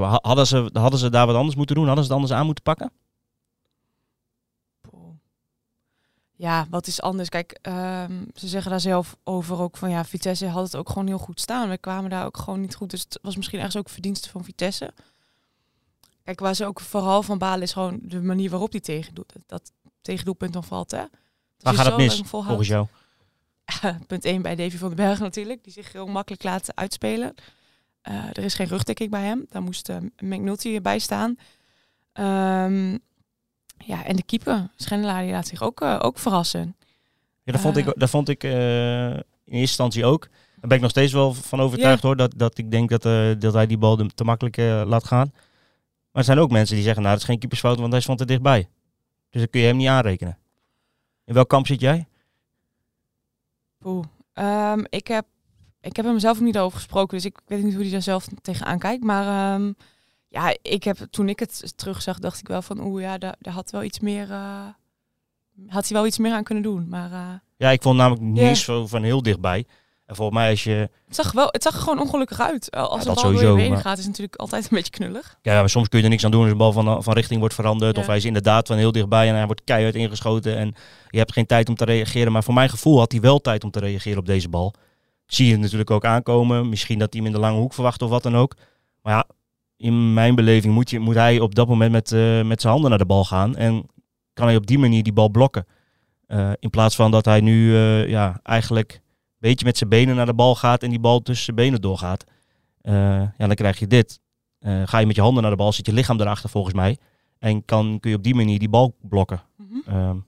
hadden, 0.00 0.46
ze, 0.46 0.70
hadden 0.72 0.98
ze 0.98 1.10
daar 1.10 1.26
wat 1.26 1.36
anders 1.36 1.56
moeten 1.56 1.76
doen? 1.76 1.86
Hadden 1.86 2.04
ze 2.04 2.10
het 2.10 2.20
anders 2.20 2.38
aan 2.38 2.46
moeten 2.46 2.64
pakken? 2.64 2.92
Poeh. 4.80 5.14
Ja, 6.36 6.66
wat 6.70 6.86
is 6.86 7.00
anders? 7.00 7.28
Kijk, 7.28 7.58
ehm, 7.62 8.24
ze 8.34 8.48
zeggen 8.48 8.70
daar 8.70 8.80
zelf 8.80 9.16
over 9.24 9.60
ook 9.60 9.76
van 9.76 9.90
ja, 9.90 10.04
Vitesse 10.04 10.46
had 10.46 10.64
het 10.64 10.76
ook 10.76 10.88
gewoon 10.88 11.06
heel 11.06 11.18
goed 11.18 11.40
staan. 11.40 11.68
We 11.68 11.78
kwamen 11.78 12.10
daar 12.10 12.24
ook 12.24 12.36
gewoon 12.36 12.60
niet 12.60 12.74
goed. 12.74 12.90
Dus 12.90 13.00
het 13.00 13.18
was 13.22 13.36
misschien 13.36 13.58
ergens 13.58 13.76
ook 13.76 13.88
verdienste 13.88 14.30
van 14.30 14.44
Vitesse. 14.44 14.92
Kijk, 16.24 16.40
waar 16.40 16.54
ze 16.54 16.66
ook 16.66 16.80
vooral 16.80 17.22
van 17.22 17.38
balen 17.38 17.62
is 17.62 17.72
gewoon 17.72 17.98
de 18.02 18.22
manier 18.22 18.50
waarop 18.50 18.72
die 18.72 18.80
tegen 18.80 19.14
dat, 19.14 19.34
dat 19.46 19.72
tegendoelpunt 20.02 20.52
dan 20.52 20.64
valt. 20.64 20.90
Hè? 20.90 20.98
Dat 20.98 21.10
Waar 21.58 21.74
gaat 21.74 21.86
het 21.86 21.96
mis, 21.96 22.20
volgens 22.24 22.68
jou? 22.68 22.86
Punt 24.06 24.24
1 24.24 24.42
bij 24.42 24.54
Davy 24.54 24.76
van 24.76 24.88
den 24.88 24.96
Berg 24.96 25.18
natuurlijk, 25.18 25.64
die 25.64 25.72
zich 25.72 25.92
heel 25.92 26.06
makkelijk 26.06 26.42
laat 26.42 26.76
uitspelen. 26.76 27.34
Eh, 28.00 28.28
er 28.28 28.44
is 28.44 28.54
geen 28.54 28.66
rugdekking 28.66 29.10
bij 29.10 29.22
hem. 29.22 29.46
Daar 29.50 29.62
moest 29.62 29.88
uh, 29.88 29.96
McNulty 30.16 30.80
bij 30.80 30.98
staan. 30.98 31.36
Ehm, 32.12 32.98
ja, 33.86 34.04
en 34.04 34.16
de 34.16 34.22
keeper, 34.22 34.68
Schendelaar, 34.76 35.22
die 35.22 35.32
laat 35.32 35.46
zich 35.46 35.62
ook, 35.62 35.80
uh, 35.80 35.98
ook 36.02 36.18
verrassen. 36.18 36.76
Ja, 37.42 37.52
dat 37.52 37.60
vond 37.60 37.76
Eh. 37.76 37.86
ik, 37.86 37.92
dat 37.96 38.10
vond 38.10 38.28
ik 38.28 38.44
eh, 38.44 38.50
in 39.10 39.14
eerste 39.16 39.58
instantie 39.60 40.04
ook. 40.04 40.20
Daar 40.30 40.68
ben 40.68 40.76
ik 40.76 40.80
nog 40.80 40.90
steeds 40.90 41.12
wel 41.12 41.34
van 41.34 41.60
overtuigd 41.60 42.02
hoor. 42.02 42.16
Dat, 42.16 42.32
dat 42.36 42.58
ik 42.58 42.70
denk 42.70 42.88
dat, 42.90 43.04
eh, 43.04 43.30
dat 43.38 43.54
hij 43.54 43.66
die 43.66 43.78
bal 43.78 43.96
te 44.14 44.24
makkelijk 44.24 44.56
eh, 44.56 44.82
laat 44.86 45.04
gaan. 45.04 45.30
Maar 46.10 46.22
er 46.22 46.24
zijn 46.24 46.38
ook 46.38 46.50
mensen 46.50 46.74
die 46.74 46.84
zeggen, 46.84 47.02
nou 47.02 47.14
dat 47.14 47.22
is 47.22 47.28
geen 47.30 47.38
keepersfout, 47.38 47.78
want 47.78 47.92
hij 47.92 48.00
stond 48.00 48.20
er 48.20 48.26
dichtbij. 48.26 48.68
Dus 49.30 49.40
dan 49.40 49.50
kun 49.50 49.60
je 49.60 49.66
hem 49.66 49.76
niet 49.76 49.88
aanrekenen. 49.88 50.38
In 51.24 51.34
welk 51.34 51.48
kamp 51.48 51.66
zit 51.66 51.80
jij? 51.80 52.06
Poeh. 53.78 54.04
Ehm, 54.32 54.84
ik, 54.88 55.06
heb, 55.06 55.26
ik 55.80 55.96
heb 55.96 56.04
hem 56.04 56.18
zelf 56.18 56.40
niet 56.40 56.58
over 56.58 56.76
gesproken, 56.78 57.16
dus 57.16 57.26
ik 57.26 57.38
weet 57.46 57.62
niet 57.62 57.74
hoe 57.74 57.82
hij 57.82 57.92
daar 57.92 58.02
zelf 58.02 58.26
tegenaan 58.42 58.78
kijkt. 58.78 59.04
Maar 59.04 59.54
ehm, 59.54 59.72
ja, 60.34 60.56
ik 60.62 60.84
heb, 60.84 60.96
toen 61.10 61.28
ik 61.28 61.38
het 61.38 61.72
terugzag, 61.76 62.18
dacht 62.18 62.38
ik 62.40 62.48
wel 62.48 62.62
van, 62.62 62.80
oeh 62.84 63.02
ja, 63.02 63.18
daar, 63.18 63.34
daar 63.38 63.54
had 63.54 63.70
wel 63.70 63.82
iets 63.82 64.00
meer, 64.00 64.30
eh, 64.30 64.66
had 65.68 65.88
hij 65.88 65.96
wel 65.96 66.06
iets 66.06 66.18
meer 66.18 66.32
aan 66.32 66.42
kunnen 66.44 66.62
doen. 66.62 66.88
Maar 66.88 67.12
eh, 67.12 67.28
Ja, 67.56 67.70
ik 67.70 67.82
vond 67.82 67.96
namelijk 67.96 68.22
niet 68.22 68.56
zo 68.56 68.86
van 68.86 69.02
heel 69.02 69.22
dichtbij. 69.22 69.64
En 70.06 70.16
volgens 70.16 70.38
mij 70.38 70.50
als 70.50 70.64
je... 70.64 70.88
het, 71.06 71.14
zag 71.16 71.32
wel, 71.32 71.48
het 71.50 71.62
zag 71.62 71.74
er 71.74 71.80
gewoon 71.80 72.00
ongelukkig 72.00 72.40
uit. 72.40 72.70
Als 72.70 73.02
Ja, 73.02 73.08
een 73.08 73.14
bal 73.14 73.22
door 73.22 73.32
je 73.32 73.38
sowieso, 73.38 73.54
benen 73.54 73.70
maar- 73.72 73.80
gaat, 73.80 73.92
is 73.98 74.04
het 74.04 74.10
natuurlijk 74.10 74.36
altijd 74.40 74.62
een 74.64 74.68
beetje 74.76 74.90
knullig. 74.90 75.38
Ja, 75.42 75.58
maar 75.60 75.70
soms 75.70 75.88
kun 75.88 75.98
je 75.98 76.04
er 76.04 76.10
niks 76.10 76.24
aan 76.24 76.30
doen 76.30 76.42
als 76.42 76.50
een 76.50 76.56
bal 76.56 76.72
van, 76.72 77.02
van 77.02 77.14
richting 77.14 77.40
wordt 77.40 77.54
veranderd. 77.54 77.94
Ja. 77.94 78.00
Of 78.00 78.06
hij 78.06 78.16
is 78.16 78.24
inderdaad 78.24 78.66
van 78.66 78.76
heel 78.76 78.92
dichtbij 78.92 79.28
en 79.28 79.34
hij 79.34 79.46
wordt 79.46 79.64
keihard 79.64 79.94
ingeschoten. 79.94 80.56
En 80.56 80.74
je 81.10 81.18
hebt 81.18 81.32
geen 81.32 81.46
tijd 81.46 81.68
om 81.68 81.74
te 81.74 81.84
reageren. 81.84 82.32
Maar 82.32 82.44
voor 82.44 82.54
mijn 82.54 82.68
gevoel 82.68 82.98
had 82.98 83.12
hij 83.12 83.20
wel 83.20 83.40
tijd 83.40 83.64
om 83.64 83.70
te 83.70 83.78
reageren 83.78 84.18
op 84.18 84.26
deze 84.26 84.48
bal. 84.48 84.74
Zie 85.26 85.46
je 85.46 85.52
het 85.52 85.60
natuurlijk 85.60 85.90
ook 85.90 86.04
aankomen. 86.04 86.68
Misschien 86.68 86.98
dat 86.98 87.12
hij 87.12 87.22
hem 87.22 87.30
in 87.32 87.36
de 87.36 87.44
lange 87.46 87.58
hoek 87.58 87.74
verwacht 87.74 88.02
of 88.02 88.10
wat 88.10 88.22
dan 88.22 88.36
ook. 88.36 88.54
Maar 89.02 89.12
ja, 89.14 89.26
in 89.84 90.12
mijn 90.12 90.34
beleving 90.34 90.74
moet, 90.74 90.90
je, 90.90 90.98
moet 90.98 91.14
hij 91.14 91.40
op 91.40 91.54
dat 91.54 91.68
moment 91.68 91.92
met, 91.92 92.12
eh, 92.12 92.42
met 92.42 92.60
zijn 92.60 92.72
handen 92.72 92.90
naar 92.90 92.98
de 92.98 93.06
bal 93.06 93.24
gaan. 93.24 93.56
En 93.56 93.86
kan 94.32 94.46
hij 94.46 94.56
op 94.56 94.66
die 94.66 94.78
manier 94.78 95.02
die 95.02 95.12
bal 95.12 95.28
blokken. 95.28 95.66
Eh, 96.26 96.50
in 96.58 96.70
plaats 96.70 96.96
van 96.96 97.10
dat 97.10 97.24
hij 97.24 97.40
nu 97.40 97.74
eh, 97.74 98.08
ja, 98.08 98.40
eigenlijk 98.42 98.92
een 98.92 99.00
beetje 99.38 99.64
met 99.64 99.78
zijn 99.78 99.90
benen 99.90 100.16
naar 100.16 100.26
de 100.26 100.34
bal 100.34 100.54
gaat 100.54 100.82
en 100.82 100.90
die 100.90 100.98
bal 100.98 101.22
tussen 101.22 101.44
zijn 101.44 101.56
benen 101.56 101.80
doorgaat. 101.80 102.24
Ja, 102.82 103.32
dan 103.36 103.54
krijg 103.54 103.78
je 103.78 103.86
dit. 103.86 104.20
Ga 104.84 104.98
je 104.98 105.06
met 105.06 105.16
je 105.16 105.22
handen 105.22 105.42
naar 105.42 105.50
de 105.50 105.56
bal, 105.56 105.72
zit 105.72 105.86
je 105.86 105.92
lichaam 105.92 106.20
erachter 106.20 106.50
volgens 106.50 106.74
mij. 106.74 106.98
En 107.38 107.64
kan, 107.64 108.00
kun 108.00 108.10
je 108.10 108.16
op 108.16 108.22
die 108.22 108.34
manier 108.34 108.58
die 108.58 108.68
bal 108.68 108.96
blokken. 109.00 109.42
En 109.86 110.26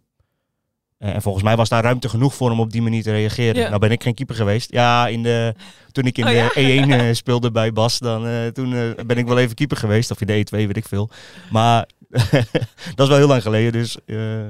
en 0.98 1.22
volgens 1.22 1.44
mij 1.44 1.56
was 1.56 1.68
daar 1.68 1.82
ruimte 1.82 2.08
genoeg 2.08 2.34
voor 2.34 2.50
hem 2.50 2.60
op 2.60 2.72
die 2.72 2.82
manier 2.82 3.02
te 3.02 3.10
reageren. 3.10 3.62
Ja. 3.62 3.68
Nou 3.68 3.80
ben 3.80 3.90
ik 3.90 4.02
geen 4.02 4.14
keeper 4.14 4.34
geweest. 4.34 4.72
Ja, 4.72 5.06
in 5.06 5.22
de, 5.22 5.54
toen 5.92 6.04
ik 6.04 6.18
in 6.18 6.24
Oh, 6.24 6.30
de 6.30 6.60
ja? 6.60 6.86
1-1 6.86 6.90
eh, 6.90 7.14
speelde 7.14 7.50
bij 7.50 7.72
Bas, 7.72 7.98
dan, 7.98 8.26
eh, 8.26 8.46
toen 8.46 8.74
eh, 8.74 9.04
ben 9.06 9.16
ik 9.18 9.26
wel 9.26 9.38
even 9.38 9.54
keeper 9.54 9.76
geweest. 9.76 10.10
Of 10.10 10.20
in 10.20 10.26
de 10.26 10.32
1-2, 10.32 10.66
weet 10.66 10.76
ik 10.76 10.88
veel. 10.88 11.10
Maar 11.50 11.88
dat 12.94 13.00
is 13.00 13.08
wel 13.08 13.16
heel 13.16 13.26
lang 13.26 13.42
geleden. 13.42 13.72
Dus 13.72 13.96
eh, 14.06 14.48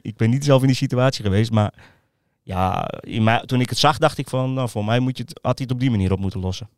ik 0.00 0.16
ben 0.16 0.30
niet 0.30 0.44
zelf 0.44 0.60
in 0.60 0.66
die 0.66 0.76
situatie 0.76 1.24
geweest. 1.24 1.50
Maar 1.50 1.72
ja, 2.42 2.90
in 3.00 3.22
mij, 3.22 3.42
toen 3.46 3.60
ik 3.60 3.68
het 3.68 3.78
zag, 3.78 3.98
dacht 3.98 4.18
ik 4.18 4.28
van... 4.28 4.54
Nou, 4.54 4.68
voor 4.68 4.84
mij 4.84 4.98
moet 4.98 5.16
je 5.16 5.22
het, 5.22 5.38
had 5.42 5.58
hij 5.58 5.66
het 5.66 5.74
op 5.74 5.80
die 5.80 5.90
manier 5.90 6.12
op 6.12 6.18
moeten 6.18 6.40
lossen. 6.40 6.68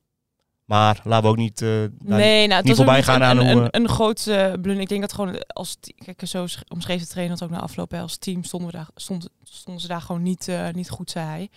Maar 0.65 1.01
laten 1.05 1.23
we 1.25 1.29
ook 1.31 1.37
niet... 1.37 1.63
eh, 1.63 1.69
nee, 1.99 2.47
nou, 2.47 2.63
niet 2.63 2.77
voorbij 2.77 3.03
gaan 3.03 3.15
een, 3.23 3.27
aan 3.27 3.39
een, 3.39 3.53
hoe, 3.53 3.61
een, 3.63 3.71
eh, 3.71 3.81
een 3.81 3.89
eh, 4.27 4.53
blunder. 4.53 4.81
Ik 4.81 4.89
denk 4.89 5.01
dat 5.01 5.13
gewoon 5.13 5.45
als 5.47 5.77
kijk, 6.05 6.23
zo 6.27 6.47
sch- 6.47 6.61
omschreef 6.69 7.01
de 7.01 7.07
trainer 7.07 7.35
het 7.35 7.45
ook 7.45 7.51
na 7.51 7.61
afloop. 7.61 7.91
hè, 7.91 8.01
Als 8.01 8.17
team 8.17 8.45
stonden, 8.45 8.71
we 8.71 8.77
daar, 8.77 8.89
stond, 8.95 9.29
stonden 9.43 9.83
ze 9.83 9.89
daar 9.89 10.01
gewoon 10.01 10.23
niet, 10.23 10.49
eh, 10.49 10.69
niet 10.71 10.91
goed, 10.91 11.11
zei 11.11 11.27
hij. 11.27 11.51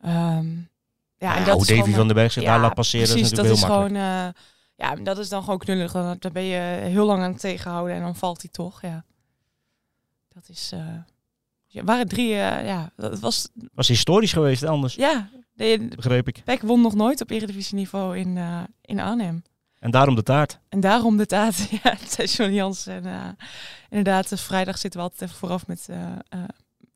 Ehm, 0.00 0.46
ja, 1.18 1.36
en 1.36 1.44
dat 1.44 1.52
hoe 1.52 1.62
is 1.62 1.68
Davy 1.68 1.80
gewoon- 1.80 1.94
van 1.94 2.06
den 2.06 2.16
Berg 2.16 2.32
zich 2.32 2.44
daar 2.44 2.60
laat 2.60 2.74
passeren, 2.74 3.08
precies, 3.08 3.30
dat 3.30 3.44
is 3.44 3.52
natuurlijk 3.60 3.70
heel 3.70 3.80
dat 3.80 3.90
is 3.90 4.00
makkelijk. 4.00 4.18
gewoon, 4.18 4.34
eh, 4.34 4.98
ja, 4.98 5.04
dat 5.04 5.18
is 5.18 5.28
dan 5.28 5.42
gewoon 5.42 5.58
knullig. 5.58 5.92
Dan, 5.92 6.16
dan 6.18 6.32
ben 6.32 6.42
je 6.44 6.58
heel 6.82 7.06
lang 7.06 7.22
aan 7.22 7.30
het 7.30 7.40
tegenhouden 7.40 7.96
en 7.96 8.02
dan 8.02 8.16
valt 8.16 8.40
hij 8.42 8.50
toch. 8.50 8.82
Ja, 8.82 9.04
dat 10.28 10.48
is. 10.48 10.72
ja, 11.66 11.84
waren 11.84 12.08
drie. 12.08 12.30
eh, 12.32 12.66
ja, 12.66 12.90
dat 12.96 13.20
was. 13.20 13.48
was 13.74 13.88
historisch 13.88 14.32
geweest 14.32 14.62
anders, 14.62 14.94
Ja, 14.94 15.30
de, 15.56 15.88
begreep 15.96 16.28
ik. 16.28 16.42
Peck 16.44 16.62
won 16.62 16.80
nog 16.80 16.94
nooit 16.94 17.20
op 17.20 17.30
eredivisieniveau 17.30 18.18
in, 18.18 18.36
eh 18.36 18.60
in 18.80 19.00
Arnhem. 19.00 19.42
En 19.78 19.90
daarom 19.90 20.14
de 20.14 20.22
taart. 20.22 20.58
En 20.68 20.80
daarom 20.80 21.16
de 21.16 21.26
taart, 21.26 21.68
ja, 21.82 21.96
het 21.98 22.12
zei 22.12 22.28
John 22.28 22.52
Jans. 22.52 22.86
En 22.86 23.06
eh, 23.06 23.28
inderdaad, 23.88 24.28
dus 24.28 24.42
vrijdag 24.42 24.78
zitten 24.78 25.00
we 25.00 25.06
altijd 25.06 25.30
even 25.30 25.40
vooraf 25.40 25.66
met, 25.66 25.86
eh, 25.90 26.12
eh, 26.28 26.40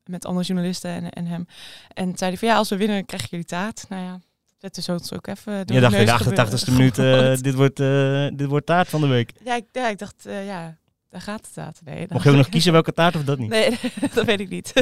met 0.05 0.25
andere 0.25 0.45
journalisten 0.45 0.91
en, 0.91 1.09
en 1.09 1.25
hem. 1.25 1.45
En 1.93 2.17
zei 2.17 2.29
hij 2.29 2.39
van 2.39 2.47
ja, 2.47 2.55
als 2.55 2.69
we 2.69 2.77
winnen, 2.77 3.05
krijgen 3.05 3.29
jullie 3.29 3.45
taart. 3.45 3.85
Nou 3.89 4.03
ja, 4.03 4.19
dat 4.61 4.77
is 4.77 4.89
ook, 4.89 5.01
ook 5.13 5.27
even 5.27 5.67
door 5.67 5.75
Je 5.75 5.81
dacht 5.81 5.95
in 5.95 6.05
de 6.05 6.11
neus 6.11 6.21
88ste 6.21 6.63
gebeuren. 6.63 6.73
minuut, 6.73 6.97
eh, 6.97 7.43
dit, 7.47 7.53
wordt, 7.53 7.79
eh, 7.79 8.27
dit 8.33 8.47
wordt 8.47 8.65
taart 8.65 8.89
van 8.89 9.01
de 9.01 9.07
week. 9.07 9.31
ja, 9.43 9.55
ik, 9.55 9.65
ja, 9.71 9.89
ik 9.89 9.97
dacht, 9.97 10.25
eh, 10.25 10.45
ja, 10.45 10.77
daar 11.09 11.21
gaat 11.21 11.43
de 11.43 11.49
taart. 11.53 11.79
Nee, 11.83 12.05
Mocht 12.09 12.23
je 12.23 12.29
ook 12.29 12.35
nog 12.35 12.49
kiezen 12.55 12.71
welke 12.71 12.93
taart 12.93 13.15
of 13.15 13.23
dat 13.23 13.37
niet? 13.37 13.49
Nee, 13.49 13.79
dat 14.13 14.25
weet 14.25 14.39
ik 14.39 14.49
niet. 14.49 14.73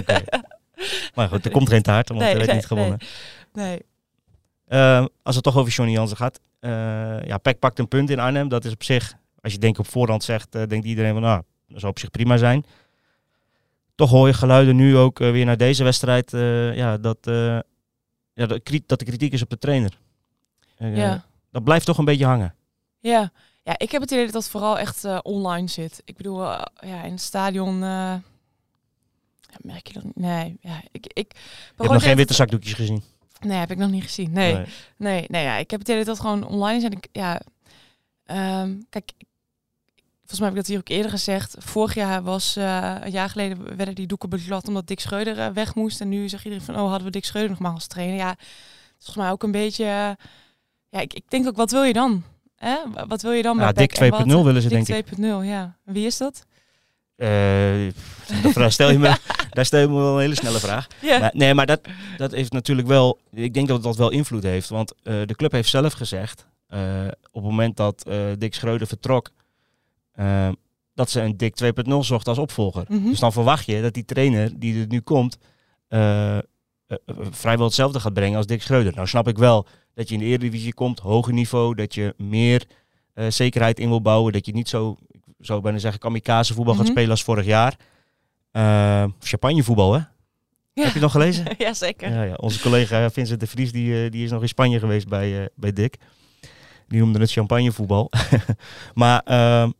Maar 1.15 1.27
goed, 1.27 1.45
er 1.45 1.51
komt 1.51 1.69
geen 1.69 1.81
taart, 1.81 2.09
want 2.09 2.19
Nee, 2.19 2.29
er 2.29 2.35
werd 2.35 2.47
nee, 2.47 2.55
niet 2.55 2.65
gewonnen. 2.65 2.97
Nee. 2.99 3.09
Eh, 4.67 5.05
als 5.23 5.35
het 5.35 5.43
toch 5.43 5.57
over 5.57 5.71
Johnny 5.71 5.93
Jansen 5.95 6.17
gaat. 6.17 6.39
eh 6.59 6.69
ja, 7.25 7.37
Peck 7.37 7.59
pakt 7.59 7.79
een 7.79 7.87
punt 7.87 8.09
in 8.09 8.19
Arnhem. 8.19 8.47
Dat 8.49 8.65
is 8.65 8.71
op 8.73 8.83
zich, 8.83 9.13
als 9.41 9.53
je 9.53 9.59
denk 9.59 9.77
op 9.77 9.87
voorhand 9.87 10.23
zegt, 10.23 10.55
eh, 10.55 10.67
denkt 10.67 10.85
iedereen 10.85 11.13
van, 11.13 11.21
nou, 11.21 11.41
dat 11.67 11.79
zou 11.79 11.91
op 11.91 11.99
zich 11.99 12.11
prima 12.11 12.37
zijn. 12.37 12.65
Toch 13.95 14.09
hoor 14.09 14.27
je 14.27 14.33
geluiden 14.33 14.75
nu 14.75 14.97
ook 14.97 15.19
eh, 15.19 15.31
weer 15.31 15.45
naar 15.45 15.57
deze 15.57 15.83
wedstrijd, 15.83 16.31
ja, 16.75 16.97
dat, 16.97 17.17
ja, 18.33 18.45
de, 18.45 18.59
kri- 18.63 18.83
dat 18.85 18.99
de 18.99 19.05
kritiek 19.05 19.33
is 19.33 19.41
op 19.41 19.49
de 19.49 19.57
trainer. 19.57 19.97
Ja. 20.77 21.25
Dat 21.51 21.63
blijft 21.63 21.85
toch 21.85 21.97
een 21.97 22.05
beetje 22.05 22.25
hangen. 22.25 22.55
Ja. 22.99 23.31
ja, 23.63 23.77
ik 23.77 23.91
heb 23.91 24.01
het 24.01 24.11
idee 24.11 24.23
dat 24.23 24.33
dat 24.33 24.49
vooral 24.49 24.79
echt 24.79 25.21
online 25.21 25.67
zit. 25.67 26.01
Ik 26.05 26.17
bedoel, 26.17 26.41
ja, 26.41 27.03
in 27.03 27.11
het 27.11 27.21
stadion... 27.21 27.79
ja, 27.79 28.21
merk 29.61 29.87
je 29.87 29.93
dat 29.93 30.03
niet? 30.03 30.15
Nee, 30.15 30.57
ja, 30.61 30.81
ik... 30.91 31.05
ik 31.05 31.13
Ik 31.15 31.33
heb 31.77 31.91
nog 31.91 32.03
geen 32.03 32.15
witte 32.15 32.33
zakdoekjes 32.33 32.73
gezien. 32.73 33.03
Nee, 33.39 33.57
heb 33.57 33.71
ik 33.71 33.77
nog 33.77 33.89
niet 33.89 34.03
gezien. 34.03 34.31
Nee, 34.31 34.65
nee, 34.97 35.25
nee, 35.27 35.43
ja, 35.43 35.55
ik 35.55 35.71
heb 35.71 35.79
het 35.79 35.89
idee 35.89 36.03
dat 36.03 36.19
gewoon 36.19 36.47
online 36.47 36.77
is. 36.77 36.83
En 36.83 36.91
ik, 36.91 37.07
ja, 37.11 37.41
ehm, 38.25 38.75
kijk, 38.89 39.11
volgens 40.17 40.39
mij 40.39 40.47
heb 40.49 40.49
ik 40.49 40.55
dat 40.55 40.67
hier 40.67 40.77
ook 40.77 40.89
eerder 40.89 41.11
gezegd. 41.11 41.55
Vorig 41.59 41.93
jaar 41.95 42.23
was, 42.23 42.55
eh, 42.55 42.95
een 42.99 43.11
jaar 43.11 43.29
geleden, 43.29 43.75
werden 43.77 43.95
die 43.95 44.07
doeken 44.07 44.29
beklad 44.29 44.67
omdat 44.67 44.87
Dick 44.87 44.99
Schreuder 44.99 45.39
eh, 45.39 45.47
weg 45.47 45.75
moest. 45.75 46.01
En 46.01 46.09
nu 46.09 46.29
zegt 46.29 46.43
iedereen 46.43 46.65
van, 46.65 46.75
oh, 46.75 46.87
hadden 46.87 47.03
we 47.05 47.11
Dick 47.11 47.25
Schreuder 47.25 47.49
nog 47.51 47.59
maar 47.59 47.71
als 47.73 47.87
trainer. 47.87 48.15
Ja, 48.15 48.35
volgens 48.95 49.15
mij 49.17 49.31
ook 49.31 49.43
een 49.43 49.51
beetje, 49.51 49.83
eh, 49.83 50.11
ja, 50.89 50.99
ik, 50.99 51.13
ik 51.13 51.23
denk 51.29 51.47
ook, 51.47 51.55
wat 51.55 51.71
wil 51.71 51.83
je 51.83 51.93
dan? 51.93 52.23
Wa- 52.59 53.07
Wat 53.07 53.21
wil 53.21 53.31
je 53.31 53.41
dan 53.43 53.57
Ja, 53.57 53.63
bij 53.63 53.73
Dick 53.73 53.99
PEC 53.99 54.13
en 54.13 54.23
2.0 54.25 54.35
wat? 54.35 54.43
willen 54.45 54.61
ze, 54.61 54.67
Dick 54.69 54.85
denk 54.85 55.07
ik. 55.07 55.17
2.0, 55.17 55.21
ja. 55.43 55.77
Wie 55.83 56.05
is 56.05 56.17
dat? 56.17 56.45
Eh, 57.19 58.53
daar, 58.53 58.71
stel 58.71 58.91
je 58.91 58.99
me, 58.99 59.15
daar 59.55 59.65
stel 59.65 59.79
je 59.79 59.87
me 59.87 59.93
wel 59.95 60.13
een 60.13 60.19
hele 60.19 60.35
snelle 60.35 60.59
vraag. 60.59 60.87
Ja. 61.01 61.19
Maar, 61.19 61.31
nee, 61.33 61.53
maar 61.53 61.65
dat, 61.65 61.81
dat 62.17 62.31
heeft 62.31 62.51
natuurlijk 62.51 62.87
wel. 62.87 63.19
Ik 63.33 63.53
denk 63.53 63.67
dat 63.67 63.83
dat 63.83 63.97
wel 63.97 64.09
invloed 64.11 64.43
heeft. 64.43 64.69
Want 64.69 64.93
eh, 65.03 65.13
de 65.25 65.35
club 65.35 65.51
heeft 65.51 65.69
zelf 65.69 65.93
gezegd. 65.93 66.47
eh, 66.67 67.07
op 67.31 67.41
het 67.41 67.43
moment 67.43 67.77
dat 67.77 68.05
Dick 68.37 68.53
Schreuder 68.53 68.87
vertrok. 68.87 69.29
dat 70.93 71.09
ze 71.09 71.21
een 71.21 71.37
Dick 71.37 71.55
2.0 71.63 71.93
zocht 71.99 72.27
als 72.27 72.37
opvolger. 72.37 72.85
Mhm. 72.87 73.09
Dus 73.09 73.19
dan 73.19 73.31
verwacht 73.31 73.65
je 73.65 73.81
dat 73.81 73.93
die 73.93 74.05
trainer 74.05 74.59
die 74.59 74.81
er 74.81 74.87
nu 74.87 74.99
komt. 75.01 75.37
vrijwel 77.31 77.65
hetzelfde 77.65 77.99
gaat 77.99 78.13
brengen 78.13 78.37
als 78.37 78.45
Dick 78.45 78.61
Schreuder. 78.61 78.93
Nou 78.95 79.07
snap 79.07 79.27
ik 79.27 79.37
wel 79.37 79.67
dat 79.93 80.07
je 80.09 80.13
in 80.13 80.19
de 80.19 80.25
Eredivisie 80.25 80.73
komt, 80.73 80.99
hoger 80.99 81.33
niveau. 81.33 81.75
Dat 81.75 81.93
je 81.93 82.13
meer 82.17 82.65
zekerheid 83.27 83.79
in 83.79 83.89
wil 83.89 84.01
bouwen. 84.01 84.33
Dat 84.33 84.45
je 84.45 84.53
niet 84.53 84.69
zo, 84.69 84.97
ik 85.39 85.45
zou 85.45 85.61
bijna 85.61 85.77
zeggen, 85.77 85.99
kamikaze 85.99 86.53
voetbal 86.53 86.73
gaat 86.73 86.83
Mhm. 86.83 86.91
spelen 86.91 87.09
als 87.11 87.23
vorig 87.23 87.45
jaar. 87.45 87.75
Eh 88.51 89.05
champagne 89.19 89.63
voetbal, 89.63 89.93
hè? 89.93 89.99
Ja. 90.73 90.83
Heb 90.85 90.93
je 90.93 90.99
nog 90.99 91.11
gelezen? 91.11 91.45
ja, 91.57 91.73
zeker. 91.73 92.09
Ja, 92.13 92.23
ja. 92.23 92.33
Onze 92.33 92.61
collega 92.61 93.09
Vincent 93.11 93.39
de 93.39 93.47
Vries 93.47 93.71
die, 93.71 94.03
eh, 94.05 94.11
die 94.11 94.23
is 94.23 94.31
nog 94.31 94.41
in 94.41 94.47
Spanje 94.47 94.79
geweest 94.79 95.07
bij, 95.07 95.39
eh, 95.41 95.45
bij 95.55 95.73
Dick. 95.73 95.97
Die 96.87 96.99
noemde 96.99 97.19
het 97.19 97.31
champagnevoetbal. 97.31 98.11
maar, 98.93 99.21
ehm, 99.25 99.71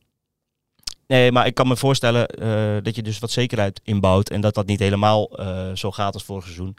nee, 1.08 1.32
maar 1.32 1.46
ik 1.46 1.54
kan 1.54 1.68
me 1.68 1.78
voorstellen 1.78 2.28
eh, 2.28 2.84
dat 2.84 2.96
je 2.96 3.04
dus 3.04 3.20
wat 3.20 3.32
zekerheid 3.32 3.82
inbouwt. 3.84 4.30
En 4.30 4.42
dat 4.42 4.54
dat 4.54 4.66
niet 4.66 4.80
helemaal 4.80 5.30
zo 5.74 5.92
gaat 5.92 6.14
als 6.14 6.24
vorig 6.24 6.44
seizoen. 6.44 6.76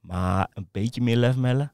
Maar 0.00 0.48
een 0.54 0.68
beetje 0.72 1.00
meer 1.02 1.16
lef 1.16 1.36
mellen. 1.36 1.72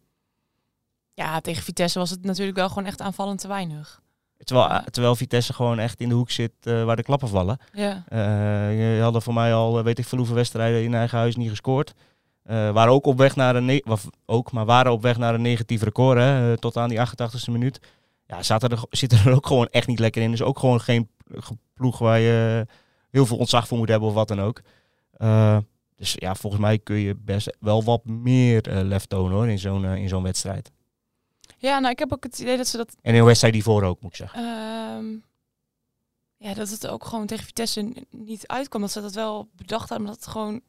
Ja, 1.15 1.41
tegen 1.41 1.63
Vitesse 1.63 1.99
was 1.99 2.11
het 2.11 2.23
natuurlijk 2.25 2.57
wel 2.57 2.69
gewoon 2.69 2.85
echt 2.87 3.01
aanvallend 3.01 3.41
te 3.41 3.49
weinig. 3.49 4.03
Terwijl, 4.45 4.81
terwijl 4.91 5.17
Vitesse 5.17 5.53
gewoon 5.53 5.79
echt 5.79 6.01
in 6.01 6.09
de 6.09 6.15
hoek 6.15 6.31
zit 6.31 6.53
eh, 6.63 6.85
waar 6.85 6.97
de 6.97 7.03
klappen 7.03 7.29
vallen. 7.29 7.59
Ja. 7.73 8.05
Eh, 8.09 8.97
je 8.97 9.03
hadden 9.03 9.23
voor 9.23 9.35
mij 9.35 9.55
al, 9.55 9.79
eh, 9.79 9.85
weet 9.85 9.99
ik 9.99 10.07
veel 10.07 10.19
hoeveel 10.19 10.37
wedstrijden 10.37 10.83
in 10.83 10.95
eigen 10.95 11.19
huis 11.19 11.37
niet 11.37 11.49
gescoord. 11.49 11.95
Eh 12.43 12.71
waren 12.71 12.93
ook 12.93 13.07
op 13.07 13.19
weg 13.19 13.37
naar 13.37 13.57
een, 13.57 13.83
ook, 14.27 14.53
maar 14.53 14.65
waren 14.65 14.93
op 14.93 15.03
weg 15.03 15.17
naar 15.19 15.35
een 15.35 15.43
negatief 15.43 15.83
record, 15.83 16.19
hè, 16.19 16.53
eh, 16.53 16.59
tot 16.59 16.77
aan 16.77 16.89
die 16.89 17.01
88ste 17.01 17.51
minuut. 17.51 17.81
Ja, 18.27 18.43
zaten 18.43 18.71
er, 18.71 18.83
zitten 19.01 19.19
er 19.19 19.35
ook 19.35 19.47
gewoon 19.47 19.69
echt 19.71 19.87
niet 19.87 19.99
lekker 19.99 20.23
in. 20.23 20.31
Dus 20.31 20.43
ook 20.43 20.59
gewoon 20.59 20.81
geen 20.81 21.09
ploeg 21.75 21.99
waar 21.99 22.21
je 22.21 22.67
heel 23.11 23.27
veel 23.27 23.37
ontzag 23.37 23.69
voor 23.69 23.79
moet 23.79 23.89
hebben 23.89 24.09
of 24.09 24.15
wat 24.15 24.29
dan 24.29 24.41
ook. 24.41 24.61
Eh, 25.13 25.59
dus 25.97 26.15
ja, 26.19 26.35
volgens 26.35 26.63
mij 26.63 26.79
kun 26.79 26.97
je 26.97 27.15
best 27.15 27.57
wel 27.61 27.85
wat 27.85 28.05
meer 28.05 28.69
eh, 28.69 28.83
lef 28.83 29.05
tonen 29.05 29.33
hoor, 29.33 29.49
in 29.49 29.59
zo'n 29.59 29.85
eh, 29.85 29.97
in 29.97 30.09
zo'n 30.09 30.23
wedstrijd. 30.23 30.73
Ja, 31.59 31.79
nou 31.79 31.93
ik 31.93 31.99
heb 31.99 32.13
ook 32.13 32.23
het 32.25 32.39
idee 32.39 32.57
dat 32.57 32.67
ze 32.67 32.77
dat 32.77 32.97
En 33.03 33.15
in 33.15 33.25
wedstrijd 33.25 33.53
die 33.55 33.63
voor 33.63 33.83
ook, 33.83 34.01
moet 34.01 34.11
ik 34.11 34.17
zeggen. 34.17 34.39
Ehm, 34.41 35.07
ja, 36.49 36.55
dat 36.55 36.69
het 36.71 36.87
ook 36.87 37.05
gewoon 37.05 37.27
tegen 37.27 37.45
Vitesse 37.45 37.93
niet 38.11 38.47
uitkwam. 38.47 38.81
Dat 38.81 38.91
ze 38.91 39.01
dat 39.01 39.15
wel 39.15 39.49
bedacht 39.57 39.89
hadden, 39.89 40.03
maar 40.07 40.15
dat 40.15 40.25
het 40.25 40.33
gewoon, 40.33 40.61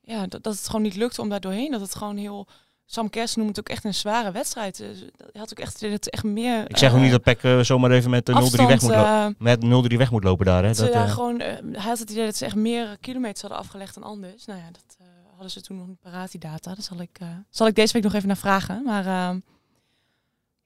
ja, 0.00 0.26
dat, 0.26 0.42
dat 0.42 0.54
het 0.54 0.66
gewoon 0.66 0.82
niet 0.82 0.96
lukte 0.96 1.20
om 1.20 1.28
daar 1.28 1.40
doorheen. 1.40 1.70
Dat 1.70 1.80
het 1.80 1.94
gewoon 1.94 2.16
heel. 2.16 2.46
Sam 2.86 3.10
Kers 3.10 3.34
noemt 3.36 3.48
het 3.48 3.58
ook 3.58 3.68
echt 3.68 3.84
een 3.84 3.94
zware 3.94 4.30
wedstrijd. 4.30 4.76
Dus 4.76 5.04
had 5.32 5.50
ook 5.50 5.58
echt 5.58 5.80
dat 5.80 6.06
echt 6.06 6.24
meer. 6.24 6.70
Ik 6.70 6.76
zeg 6.76 6.90
ook 6.90 6.96
eh, 6.96 7.02
niet 7.02 7.10
dat 7.10 7.22
Peck 7.22 7.42
eh, 7.42 7.60
zomaar 7.60 7.90
even 7.90 8.10
met 8.10 8.26
de 8.26 8.32
0-3 8.32 8.34
weg 8.66 8.80
moet 8.80 8.90
lopen. 8.90 9.04
eh, 9.04 9.26
Met 9.38 9.92
0-3 9.92 9.96
weg 9.96 10.10
moet 10.10 10.24
lopen 10.24 10.46
daar. 10.46 10.64
Hè. 10.64 10.72
dat 10.74 10.88
eh, 10.90 11.10
gewoon, 11.12 11.40
eh, 11.40 11.54
hij 11.72 11.80
had 11.82 11.98
het 11.98 12.10
idee 12.10 12.24
dat 12.24 12.36
ze 12.36 12.44
echt 12.44 12.54
meer 12.54 12.96
kilometers 13.00 13.40
hadden 13.40 13.58
afgelegd 13.58 13.94
dan 13.94 14.02
anders. 14.02 14.44
Nou 14.44 14.58
ja, 14.60 14.66
dat 14.72 14.96
eh, 14.98 15.06
hadden 15.30 15.50
ze 15.50 15.60
toen 15.60 15.76
nog 15.76 15.86
niet 15.86 16.00
paraat, 16.00 16.30
die 16.30 16.40
data. 16.40 16.74
Daar 16.74 16.82
zal 16.84 17.00
ik, 17.00 17.16
eh, 17.20 17.28
zal 17.50 17.66
ik 17.66 17.74
deze 17.74 17.92
week 17.92 18.02
nog 18.02 18.14
even 18.14 18.26
naar 18.28 18.36
vragen. 18.36 18.82
Maar 18.84 19.06
ehm, 19.06 19.38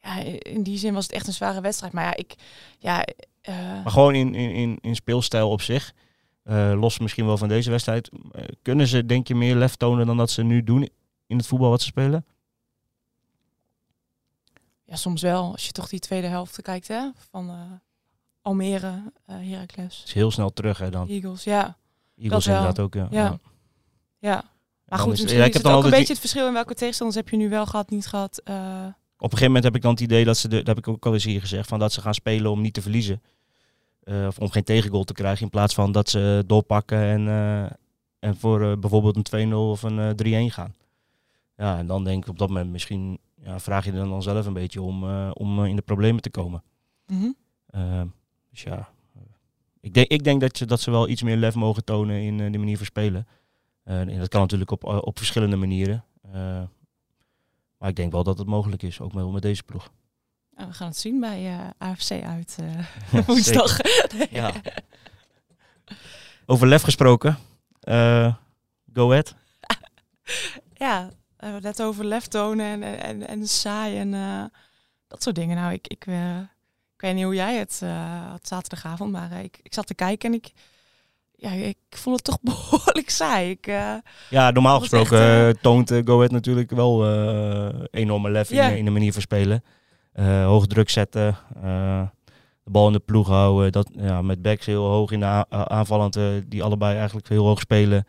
ja, 0.06 0.38
in 0.38 0.62
die 0.62 0.78
zin 0.78 0.94
was 0.94 1.02
het 1.02 1.12
echt 1.12 1.26
een 1.26 1.32
zware 1.32 1.60
wedstrijd. 1.60 1.92
Maar 1.92 2.04
ja, 2.04 2.16
ik... 2.16 2.34
Ja, 2.78 3.04
eh, 3.40 3.54
Maar 3.56 3.90
gewoon 3.92 4.14
in, 4.14 4.34
in, 4.34 4.50
in, 4.50 4.78
in 4.80 4.94
speelstijl 4.94 5.50
op 5.50 5.60
zich, 5.62 5.92
eh, 6.42 6.72
los 6.80 6.98
misschien 6.98 7.26
wel 7.26 7.36
van 7.38 7.48
deze 7.48 7.70
wedstrijd, 7.70 8.10
eh, 8.32 8.44
kunnen 8.62 8.86
ze 8.86 9.06
denk 9.06 9.28
je 9.28 9.34
meer 9.34 9.54
lef 9.54 9.74
tonen 9.76 10.06
dan 10.06 10.16
dat 10.16 10.30
ze 10.30 10.42
nu 10.42 10.64
doen 10.64 10.88
in 11.26 11.36
het 11.36 11.46
voetbal 11.46 11.70
wat 11.70 11.80
ze 11.80 11.86
spelen? 11.86 12.24
Ja, 14.84 14.96
soms 14.96 15.22
wel. 15.22 15.52
Als 15.52 15.66
je 15.66 15.72
toch 15.72 15.88
die 15.88 15.98
tweede 16.00 16.26
helft 16.26 16.62
kijkt, 16.62 16.88
hè? 16.88 17.10
Van 17.30 17.80
Almere, 18.42 19.12
Heracles, 19.26 19.98
Het 19.98 20.06
is 20.08 20.12
heel 20.14 20.30
snel 20.30 20.52
terug 20.52 20.78
hè 20.78 20.90
dan. 20.90 21.08
Eagles. 21.08 21.44
Ja, 21.44 21.76
Eagles 22.16 22.46
inderdaad 22.46 22.78
ook. 22.78 22.94
Ja. 22.94 23.06
Ja. 23.10 23.22
Ja. 23.24 23.38
ja. 24.18 24.44
Maar 24.84 24.98
goed, 24.98 25.12
is- 25.12 25.20
misschien 25.20 25.38
ja, 25.38 25.42
is 25.42 25.48
ik 25.48 25.54
heb 25.54 25.62
het 25.62 25.72
dan 25.72 25.80
ook 25.80 25.84
een 25.84 25.90
beetje 25.98 26.12
het 26.12 26.20
verschil 26.20 26.46
in 26.46 26.52
welke 26.52 26.74
tegenstanders 26.74 27.16
heb 27.18 27.28
je 27.28 27.36
nu 27.36 27.48
wel 27.48 27.66
gehad, 27.66 27.90
niet 27.90 28.06
gehad. 28.06 28.42
Op 29.16 29.32
een 29.32 29.38
gegeven 29.38 29.46
moment 29.46 29.64
heb 29.64 29.74
ik 29.74 29.82
dan 29.82 29.90
het 29.90 30.00
idee 30.00 30.24
dat 30.24 30.36
ze, 30.36 30.48
de, 30.48 30.56
dat 30.56 30.66
heb 30.66 30.78
ik 30.78 30.88
ook 30.88 31.06
al 31.06 31.12
eens 31.12 31.24
hier 31.24 31.40
gezegd, 31.40 31.68
van 31.68 31.78
dat 31.78 31.92
ze 31.92 32.00
gaan 32.00 32.14
spelen 32.14 32.50
om 32.50 32.60
niet 32.60 32.74
te 32.74 32.82
verliezen. 32.82 33.22
Eh, 34.06 34.26
of 34.26 34.38
om 34.38 34.50
geen 34.50 34.64
tegengoal 34.64 35.04
te 35.04 35.12
krijgen 35.12 35.42
in 35.42 35.50
plaats 35.50 35.74
van 35.74 35.92
dat 35.92 36.08
ze 36.08 36.44
doorpakken 36.46 36.98
en, 36.98 37.28
eh, 37.28 37.70
en 38.18 38.36
voor 38.36 38.70
eh, 38.70 38.76
bijvoorbeeld 38.78 39.16
een 39.16 39.22
2-0 39.22 39.70
of 39.70 39.82
een 39.82 39.98
eh 39.98 40.10
3-1 40.10 40.50
gaan. 40.50 40.74
Ja, 41.56 41.78
en 41.78 41.86
dan 41.86 42.04
denk 42.04 42.22
ik 42.22 42.30
op 42.30 42.38
dat 42.38 42.48
moment 42.48 42.70
misschien 42.70 43.18
ja, 43.42 43.60
vraag 43.60 43.84
je 43.84 43.92
dan, 43.92 44.08
dan 44.08 44.22
zelf 44.22 44.46
een 44.46 44.52
beetje 44.52 44.82
om, 44.82 45.04
om 45.30 45.64
in 45.64 45.76
de 45.76 45.82
problemen 45.82 46.22
te 46.22 46.30
komen. 46.30 46.62
Mhm. 47.06 47.30
Dus 48.50 48.62
ja, 48.62 48.88
ik 49.80 49.94
denk, 49.94 50.08
ik 50.08 50.24
denk 50.24 50.40
dat, 50.40 50.56
ze, 50.56 50.66
dat 50.66 50.80
ze 50.80 50.90
wel 50.90 51.08
iets 51.08 51.22
meer 51.22 51.36
lef 51.36 51.54
mogen 51.54 51.84
tonen 51.84 52.20
in 52.20 52.52
de 52.52 52.58
manier 52.58 52.76
van 52.76 52.86
spelen. 52.86 53.26
En 53.84 54.18
dat 54.18 54.28
kan 54.28 54.40
natuurlijk 54.40 54.70
op, 54.70 54.84
op 54.84 55.18
verschillende 55.18 55.56
manieren. 55.56 56.04
Uh, 57.76 57.82
maar 57.82 57.88
ik 57.88 57.96
denk 57.96 58.12
wel 58.12 58.24
dat 58.24 58.38
het 58.38 58.46
mogelijk 58.46 58.82
is, 58.82 59.00
ook 59.00 59.12
met, 59.12 59.32
met 59.32 59.42
deze 59.42 59.62
ploeg. 59.62 59.90
We 60.50 60.72
gaan 60.72 60.88
het 60.88 60.96
zien 60.96 61.20
bij 61.20 61.52
uh, 61.52 61.70
AFC 61.78 62.10
uit 62.10 62.56
ja, 63.12 63.24
woensdag. 63.24 63.78
ja. 64.30 64.52
Over 66.46 66.66
lef 66.66 66.82
gesproken. 66.82 67.38
Uh, 67.84 68.34
go 68.92 69.10
ahead. 69.10 69.34
ja, 70.84 71.10
we 71.36 71.58
net 71.60 71.82
over 71.82 72.04
lef 72.04 72.26
tonen 72.26 72.82
en, 72.82 73.00
en, 73.00 73.28
en 73.28 73.46
saai 73.46 73.98
en 73.98 74.12
uh, 74.12 74.44
dat 75.06 75.22
soort 75.22 75.34
dingen. 75.34 75.56
Nou, 75.56 75.72
ik, 75.72 75.86
ik, 75.88 76.06
uh, 76.06 76.38
ik 76.94 77.00
weet 77.00 77.14
niet 77.14 77.24
hoe 77.24 77.34
jij 77.34 77.56
het 77.56 77.80
uh, 77.82 78.30
had 78.30 78.46
zaterdagavond, 78.46 79.12
maar 79.12 79.32
uh, 79.32 79.42
ik, 79.42 79.58
ik 79.62 79.74
zat 79.74 79.86
te 79.86 79.94
kijken 79.94 80.32
en 80.32 80.34
ik, 80.34 80.52
ja, 81.36 81.50
ik 81.50 81.76
vond 81.90 82.16
het 82.16 82.24
toch 82.24 82.38
behoorlijk 82.54 83.10
saai. 83.10 83.50
Ik, 83.50 83.66
uh, 83.66 83.94
ja, 84.30 84.50
normaal 84.50 84.80
gesproken 84.80 85.46
echt, 85.46 85.62
toont 85.62 85.92
Go 86.04 86.16
Ahead 86.16 86.30
natuurlijk 86.30 86.70
wel 86.70 87.06
enorme 87.90 88.30
lef 88.30 88.50
in, 88.50 88.76
in, 88.76 88.84
de 88.84 88.90
manier 88.90 89.12
van 89.12 89.22
spelen. 89.22 89.64
hoog 90.44 90.66
druk 90.66 90.90
zetten, 90.90 91.36
de 92.64 92.70
bal 92.70 92.86
in 92.86 92.92
de 92.92 92.98
ploeg 92.98 93.28
houden. 93.28 93.72
Dat, 93.72 93.88
ja, 93.92 94.22
met 94.22 94.42
backs 94.42 94.66
heel 94.66 94.84
hoog 94.84 95.10
in 95.10 95.20
de 95.20 95.46
aanvallend, 95.50 96.18
die 96.46 96.62
allebei 96.62 96.96
eigenlijk 96.96 97.28
heel 97.28 97.46
hoog 97.46 97.60
spelen. 97.60 98.06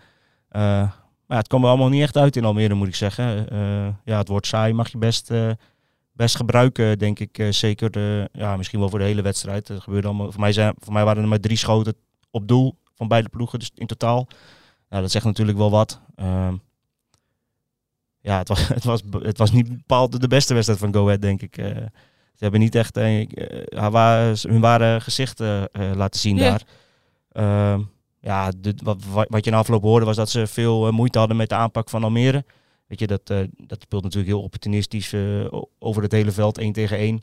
Maar 1.27 1.37
ja, 1.37 1.41
het 1.41 1.47
kwam 1.47 1.63
er 1.63 1.69
allemaal 1.69 1.89
niet 1.89 2.01
echt 2.01 2.17
uit 2.17 2.35
in 2.35 2.45
Almere, 2.45 2.73
moet 2.73 2.87
ik 2.87 2.95
zeggen. 2.95 3.53
Uh, 3.53 3.87
ja, 4.03 4.17
het 4.17 4.27
woord 4.27 4.47
saai 4.47 4.73
mag 4.73 4.91
je 4.91 4.97
best, 4.97 5.31
uh, 5.31 5.51
best 6.11 6.35
gebruiken, 6.35 6.99
denk 6.99 7.19
ik. 7.19 7.37
Uh, 7.37 7.51
zeker, 7.51 7.91
de, 7.91 8.29
ja, 8.33 8.57
misschien 8.57 8.79
wel 8.79 8.89
voor 8.89 8.99
de 8.99 9.05
hele 9.05 9.21
wedstrijd. 9.21 9.67
Dat 9.67 9.81
gebeurde 9.81 10.07
allemaal. 10.07 10.31
Voor 10.31 10.39
mij, 10.39 10.51
zijn, 10.51 10.73
voor 10.79 10.93
mij 10.93 11.03
waren 11.03 11.21
er 11.21 11.27
maar 11.27 11.39
drie 11.39 11.57
schoten 11.57 11.95
op 12.31 12.47
doel 12.47 12.77
van 12.97 13.07
beide 13.07 13.29
ploegen, 13.29 13.59
dus 13.59 13.71
in 13.75 13.87
totaal. 13.87 14.27
Nou, 14.89 15.01
dat 15.01 15.11
zegt 15.11 15.25
natuurlijk 15.25 15.57
wel 15.57 15.71
wat. 15.71 16.01
ja, 18.19 18.37
het 18.37 18.47
was, 18.47 18.67
het, 18.77 18.83
was, 18.83 19.01
het 19.21 19.37
was 19.37 19.51
niet 19.51 19.67
bepaald 19.67 20.21
de 20.21 20.27
beste 20.27 20.53
wedstrijd 20.53 20.79
van 20.79 20.93
Go 20.93 21.03
Ahead, 21.03 21.21
denk 21.21 21.41
ik. 21.41 21.55
ze 21.55 22.43
hebben 22.43 22.59
niet 22.59 22.75
echt 22.75 22.95
hun 22.95 24.59
ware 24.59 25.01
gezicht 25.01 25.39
laten 25.71 26.19
zien 26.19 26.37
daar. 26.37 26.63
Ehm, 27.31 27.81
ja, 28.21 28.51
de, 28.57 28.75
wat, 28.83 29.03
wat 29.29 29.45
je 29.45 29.51
na 29.51 29.57
afloop 29.57 29.81
hoorde 29.81 30.05
was 30.05 30.15
dat 30.15 30.29
ze 30.29 30.47
veel 30.47 30.87
uh, 30.87 30.93
moeite 30.93 31.17
hadden 31.17 31.37
met 31.37 31.49
de 31.49 31.55
aanpak 31.55 31.89
van 31.89 32.03
Almere. 32.03 32.45
Weet 32.87 32.99
je, 32.99 33.07
dat, 33.07 33.29
uh, 33.29 33.39
dat 33.57 33.81
speelt 33.81 34.03
natuurlijk 34.03 34.33
heel 34.33 34.43
opportunistisch 34.43 35.13
uh, 35.13 35.47
over 35.79 36.01
het 36.01 36.11
hele 36.11 36.31
veld, 36.31 36.57
één 36.57 36.73
tegen 36.73 36.97
één. 36.97 37.21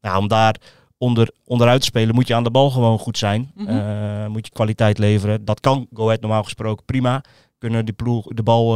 nou, 0.00 0.18
om 0.18 0.28
daar 0.28 0.56
onder, 1.04 1.30
onderuit 1.44 1.80
te 1.80 1.86
spelen 1.86 2.14
moet 2.14 2.28
je 2.28 2.34
aan 2.34 2.44
de 2.44 2.50
bal 2.50 2.70
gewoon 2.70 2.98
goed 2.98 3.18
zijn. 3.18 3.50
Mm 3.54 3.66
-hmm. 3.66 4.30
moet 4.32 4.46
je 4.46 4.52
kwaliteit 4.52 4.98
leveren. 4.98 5.44
Dat 5.44 5.60
kan 5.60 5.86
Go 5.92 6.04
Ahead 6.04 6.20
normaal 6.20 6.42
gesproken 6.42 6.84
prima. 6.84 7.24
Kunnen 7.58 7.84
die 7.84 7.94
ploeg, 7.94 8.26
de 8.26 8.42
bal 8.42 8.74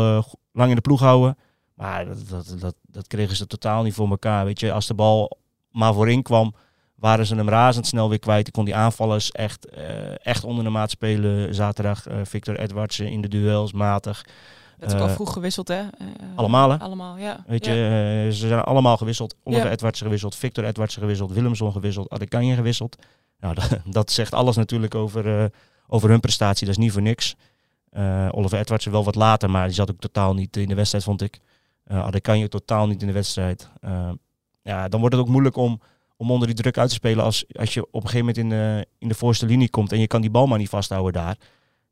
lang 0.53 0.69
in 0.69 0.75
de 0.75 0.81
ploeg 0.81 1.01
houden. 1.01 1.37
Maar 1.75 2.07
dat, 2.07 2.29
dat, 2.29 2.57
dat, 2.61 2.75
dat 2.83 3.07
kregen 3.07 3.37
ze 3.37 3.47
totaal 3.47 3.83
niet 3.83 3.95
voor 3.95 4.11
elkaar. 4.11 4.45
Weet 4.45 4.61
je, 4.61 4.73
als 4.73 4.87
de 4.87 4.95
bal 4.95 5.39
maar 5.71 5.95
voorin 5.95 6.23
kwam, 6.23 6.55
waren 6.95 7.27
ze 7.27 7.35
hem 7.35 7.49
razendsnel 7.49 8.09
weer 8.09 8.19
kwijt. 8.19 8.47
Ik 8.47 8.53
kon 8.53 8.65
die 8.65 8.75
aanvallers 8.75 9.31
echt, 9.31 9.67
eh, 9.67 10.27
echt 10.27 10.45
onder 10.45 10.65
de 10.65 10.71
maat 10.71 10.91
spelen. 10.91 11.55
Zaterdag 11.55 12.07
eh, 12.07 12.17
Victor 12.25 12.59
Edwards 12.59 13.01
in 13.01 13.21
de 13.21 13.29
duels, 13.29 13.73
matig. 13.73 14.27
Dat 14.79 14.89
is 14.89 14.95
ook 14.95 15.01
al 15.01 15.09
Eh, 15.09 15.15
vroeg 15.15 15.33
gewisseld, 15.33 15.69
hè? 15.69 15.75
Eh, 15.79 16.07
Allemaal, 16.35 16.71
hè? 16.71 16.79
Allemaal, 16.79 17.17
ja. 17.17 17.45
Weet 17.47 17.65
je, 17.65 17.71
eh, 17.71 18.33
ze 18.35 18.47
zijn 18.49 18.61
allemaal 18.61 18.97
gewisseld. 18.97 19.35
Oliver 19.45 19.67
Ja. 19.67 19.71
Edwards 19.73 20.01
gewisseld, 20.01 20.35
Victor 20.37 20.65
Edwards 20.65 20.95
gewisseld, 20.97 21.33
Willemson 21.33 21.73
gewisseld, 21.73 22.11
Adekanje 22.11 22.55
gewisseld. 22.55 22.97
Nou, 23.41 23.55
dat, 23.61 23.79
dat 23.85 24.11
zegt 24.11 24.35
alles 24.35 24.57
natuurlijk 24.57 24.95
over, 24.95 25.41
eh, 25.43 25.45
over 25.87 26.09
hun 26.11 26.21
prestatie. 26.21 26.67
Dat 26.67 26.77
is 26.77 26.83
niet 26.83 26.93
voor 26.93 27.03
niks. 27.03 27.35
Eh, 27.91 28.29
Oliver 28.31 28.59
Edwards 28.59 28.85
wel 28.87 29.05
wat 29.05 29.15
later, 29.15 29.51
maar 29.51 29.67
die 29.67 29.75
zat 29.75 29.91
ook 29.91 30.01
totaal 30.01 30.35
niet 30.35 30.57
in 30.57 30.69
de 30.69 30.75
wedstrijd, 30.75 31.05
vond 31.05 31.23
ik. 31.23 31.41
Uh, 31.87 32.05
Adekanje 32.05 32.49
totaal 32.49 32.87
niet 32.87 33.01
in 33.01 33.07
de 33.07 33.13
wedstrijd. 33.13 33.71
Eh, 33.81 34.11
ja, 34.63 34.89
dan 34.89 35.01
wordt 35.01 35.15
het 35.15 35.25
ook 35.25 35.31
moeilijk 35.31 35.57
om, 35.57 35.81
om 36.17 36.31
onder 36.31 36.47
die 36.47 36.57
druk 36.57 36.79
uit 36.79 36.89
te 36.89 36.95
spelen 36.95 37.25
als, 37.25 37.45
als 37.53 37.75
je 37.75 37.87
op 37.87 38.03
een 38.03 38.09
gegeven 38.09 38.19
moment 38.19 38.37
in 38.37 38.49
de, 38.49 38.87
in 38.99 39.09
de 39.09 39.15
voorste 39.15 39.47
linie 39.47 39.71
komt 39.71 39.93
en 39.93 40.01
je 40.01 40.07
kan 40.07 40.21
die 40.21 40.31
bal 40.31 40.47
maar 40.47 40.59
niet 40.59 40.69
vasthouden 40.69 41.13
daar. 41.13 41.37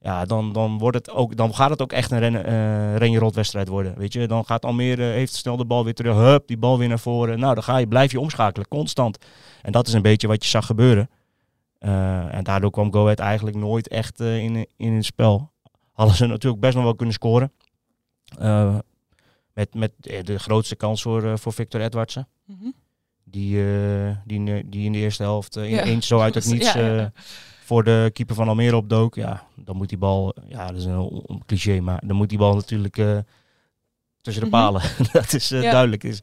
Ja, 0.06 0.24
dan, 0.24 0.52
dan, 0.52 0.78
wordt 0.78 0.96
het 0.96 1.10
ook, 1.10 1.36
dan 1.36 1.54
gaat 1.54 1.70
het 1.70 1.82
ook 1.82 1.92
echt 1.92 2.10
een 2.10 2.18
ren, 2.18 2.44
eh 2.44 2.96
ren-je-rot 2.96 3.34
wedstrijd 3.34 3.68
worden. 3.68 3.98
Weet 3.98 4.12
je, 4.12 4.26
dan 4.26 4.44
gaat 4.44 4.64
Almere, 4.64 5.02
heeft 5.02 5.34
snel 5.34 5.56
de 5.56 5.64
bal 5.64 5.84
weer 5.84 5.94
terug, 5.94 6.14
hup, 6.16 6.46
die 6.46 6.56
bal 6.56 6.78
weer 6.78 6.88
naar 6.88 6.98
voren. 6.98 7.38
Nou, 7.38 7.54
dan 7.54 7.62
ga 7.62 7.76
je, 7.76 7.86
blijf 7.88 8.12
je 8.12 8.20
omschakelen, 8.20 8.68
constant. 8.68 9.18
En 9.62 9.72
dat 9.72 9.86
is 9.86 9.92
een 9.92 10.02
beetje 10.02 10.26
wat 10.28 10.42
je 10.44 10.50
zag 10.50 10.66
gebeuren. 10.66 11.10
Eh, 11.78 12.34
en 12.34 12.44
daardoor 12.44 12.70
kwam 12.70 12.92
Go 12.92 13.02
Ahead 13.02 13.18
eigenlijk 13.18 13.56
nooit 13.56 13.88
echt 13.88 14.20
eh, 14.20 14.38
in, 14.38 14.66
in 14.76 14.92
het 14.92 15.04
spel. 15.04 15.52
Hadden 15.92 16.16
ze 16.16 16.26
natuurlijk 16.26 16.60
best 16.62 16.74
nog 16.74 16.84
wel 16.84 16.94
kunnen 16.94 17.14
scoren. 17.14 17.52
Eh, 18.38 18.76
met, 19.54 19.74
met 19.74 19.92
eh, 20.00 20.22
de 20.22 20.38
grootste 20.38 20.76
kans 20.76 21.02
voor, 21.02 21.24
eh, 21.24 21.36
voor 21.36 21.52
Victor 21.52 21.80
Edwardsen. 21.80 22.28
Mhm. 22.44 22.70
Die, 23.24 23.60
eh, 23.64 24.16
die, 24.24 24.68
die 24.68 24.84
in 24.84 24.92
de 24.92 24.98
eerste 24.98 25.22
helft 25.22 25.56
eh, 25.56 25.70
Ja. 25.70 26.00
zo 26.00 26.20
uit 26.20 26.34
het 26.34 26.46
niets 26.52 26.72
Ja, 26.72 26.80
ja, 26.80 26.94
ja. 26.94 27.02
eh, 27.02 27.06
voor 27.66 27.84
de 27.84 28.10
keeper 28.12 28.34
van 28.34 28.48
Almere 28.48 28.76
opdook. 28.76 29.14
Ja, 29.14 29.46
dan 29.54 29.76
moet 29.76 29.88
die 29.88 29.98
bal, 29.98 30.34
ja, 30.48 30.66
dat 30.66 30.76
is 30.76 30.84
een 30.84 31.42
cliché, 31.46 31.80
maar 31.80 32.02
dan 32.06 32.16
moet 32.16 32.28
die 32.28 32.38
bal 32.38 32.54
natuurlijk 32.54 32.98
eh, 32.98 33.18
tussen 34.20 34.42
de 34.44 34.48
Mhm. 34.50 34.58
palen. 34.60 34.82
dat 35.12 35.32
is 35.32 35.50
eh, 35.50 35.62
Ja. 35.62 35.70
duidelijk. 35.70 36.04
Is, 36.04 36.20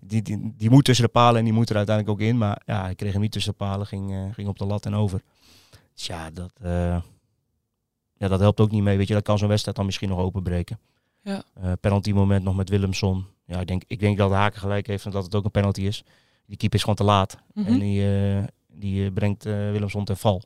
die, 0.00 0.22
die, 0.22 0.52
die 0.56 0.70
moet 0.70 0.84
tussen 0.84 1.04
de 1.04 1.10
palen 1.10 1.38
en 1.38 1.44
die 1.44 1.52
moet 1.52 1.70
er 1.70 1.76
uiteindelijk 1.76 2.20
ook 2.20 2.26
in. 2.28 2.38
Maar 2.38 2.62
ja, 2.66 2.82
hij 2.82 2.94
kreeg 2.94 3.12
hem 3.12 3.20
niet 3.20 3.32
tussen 3.32 3.52
de 3.52 3.58
palen, 3.58 3.86
ging, 3.86 4.12
eh, 4.12 4.34
ging 4.34 4.48
op 4.48 4.58
de 4.58 4.66
lat 4.66 4.86
en 4.86 4.94
over. 4.94 5.22
Dus 5.94 6.06
ja, 6.06 6.30
dat, 6.30 6.52
ja, 8.18 8.28
dat 8.28 8.40
helpt 8.40 8.60
ook 8.60 8.70
niet 8.70 8.82
mee. 8.82 8.96
Weet 8.96 9.08
je, 9.08 9.14
dat 9.14 9.22
kan 9.22 9.38
zo'n 9.38 9.48
wedstrijd 9.48 9.76
dan 9.76 9.86
misschien 9.86 10.08
nog 10.08 10.18
openbreken. 10.18 10.78
Ja. 11.22 11.42
Penalty 11.80 12.12
moment 12.12 12.44
nog 12.44 12.56
met 12.56 12.68
Willemson. 12.68 13.24
Ja, 13.46 13.60
ik 13.60 13.66
denk, 13.66 13.82
ik 13.86 14.00
denk 14.00 14.18
dat 14.18 14.30
Haken 14.30 14.60
gelijk 14.60 14.86
heeft 14.86 15.04
en 15.04 15.10
dat 15.10 15.24
het 15.24 15.34
ook 15.34 15.44
een 15.44 15.50
penalty 15.50 15.80
is. 15.82 16.04
Die 16.46 16.56
keeper 16.56 16.76
is 16.76 16.80
gewoon 16.84 16.96
te 16.96 17.04
laat. 17.04 17.36
Mhm. 17.54 17.66
En 17.66 17.78
die, 17.78 18.04
die 18.68 19.12
brengt 19.12 19.44
Willemson 19.44 20.04
ten 20.04 20.16
val. 20.16 20.42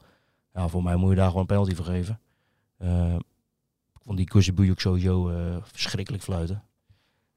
Ja, 0.61 0.69
voor 0.69 0.83
mij 0.83 0.97
moet 0.97 1.11
je 1.11 1.17
daar 1.17 1.27
gewoon 1.27 1.41
een 1.41 1.47
penalty 1.47 1.75
voor 1.75 1.85
geven. 1.85 2.21
Eh, 2.79 3.15
ik 3.95 4.01
vond 4.03 4.17
die 4.17 4.27
Kuzibu 4.27 4.71
ook 4.71 4.81
sowieso 4.81 5.29
eh, 5.29 5.57
verschrikkelijk 5.63 6.23
fluiten. 6.23 6.63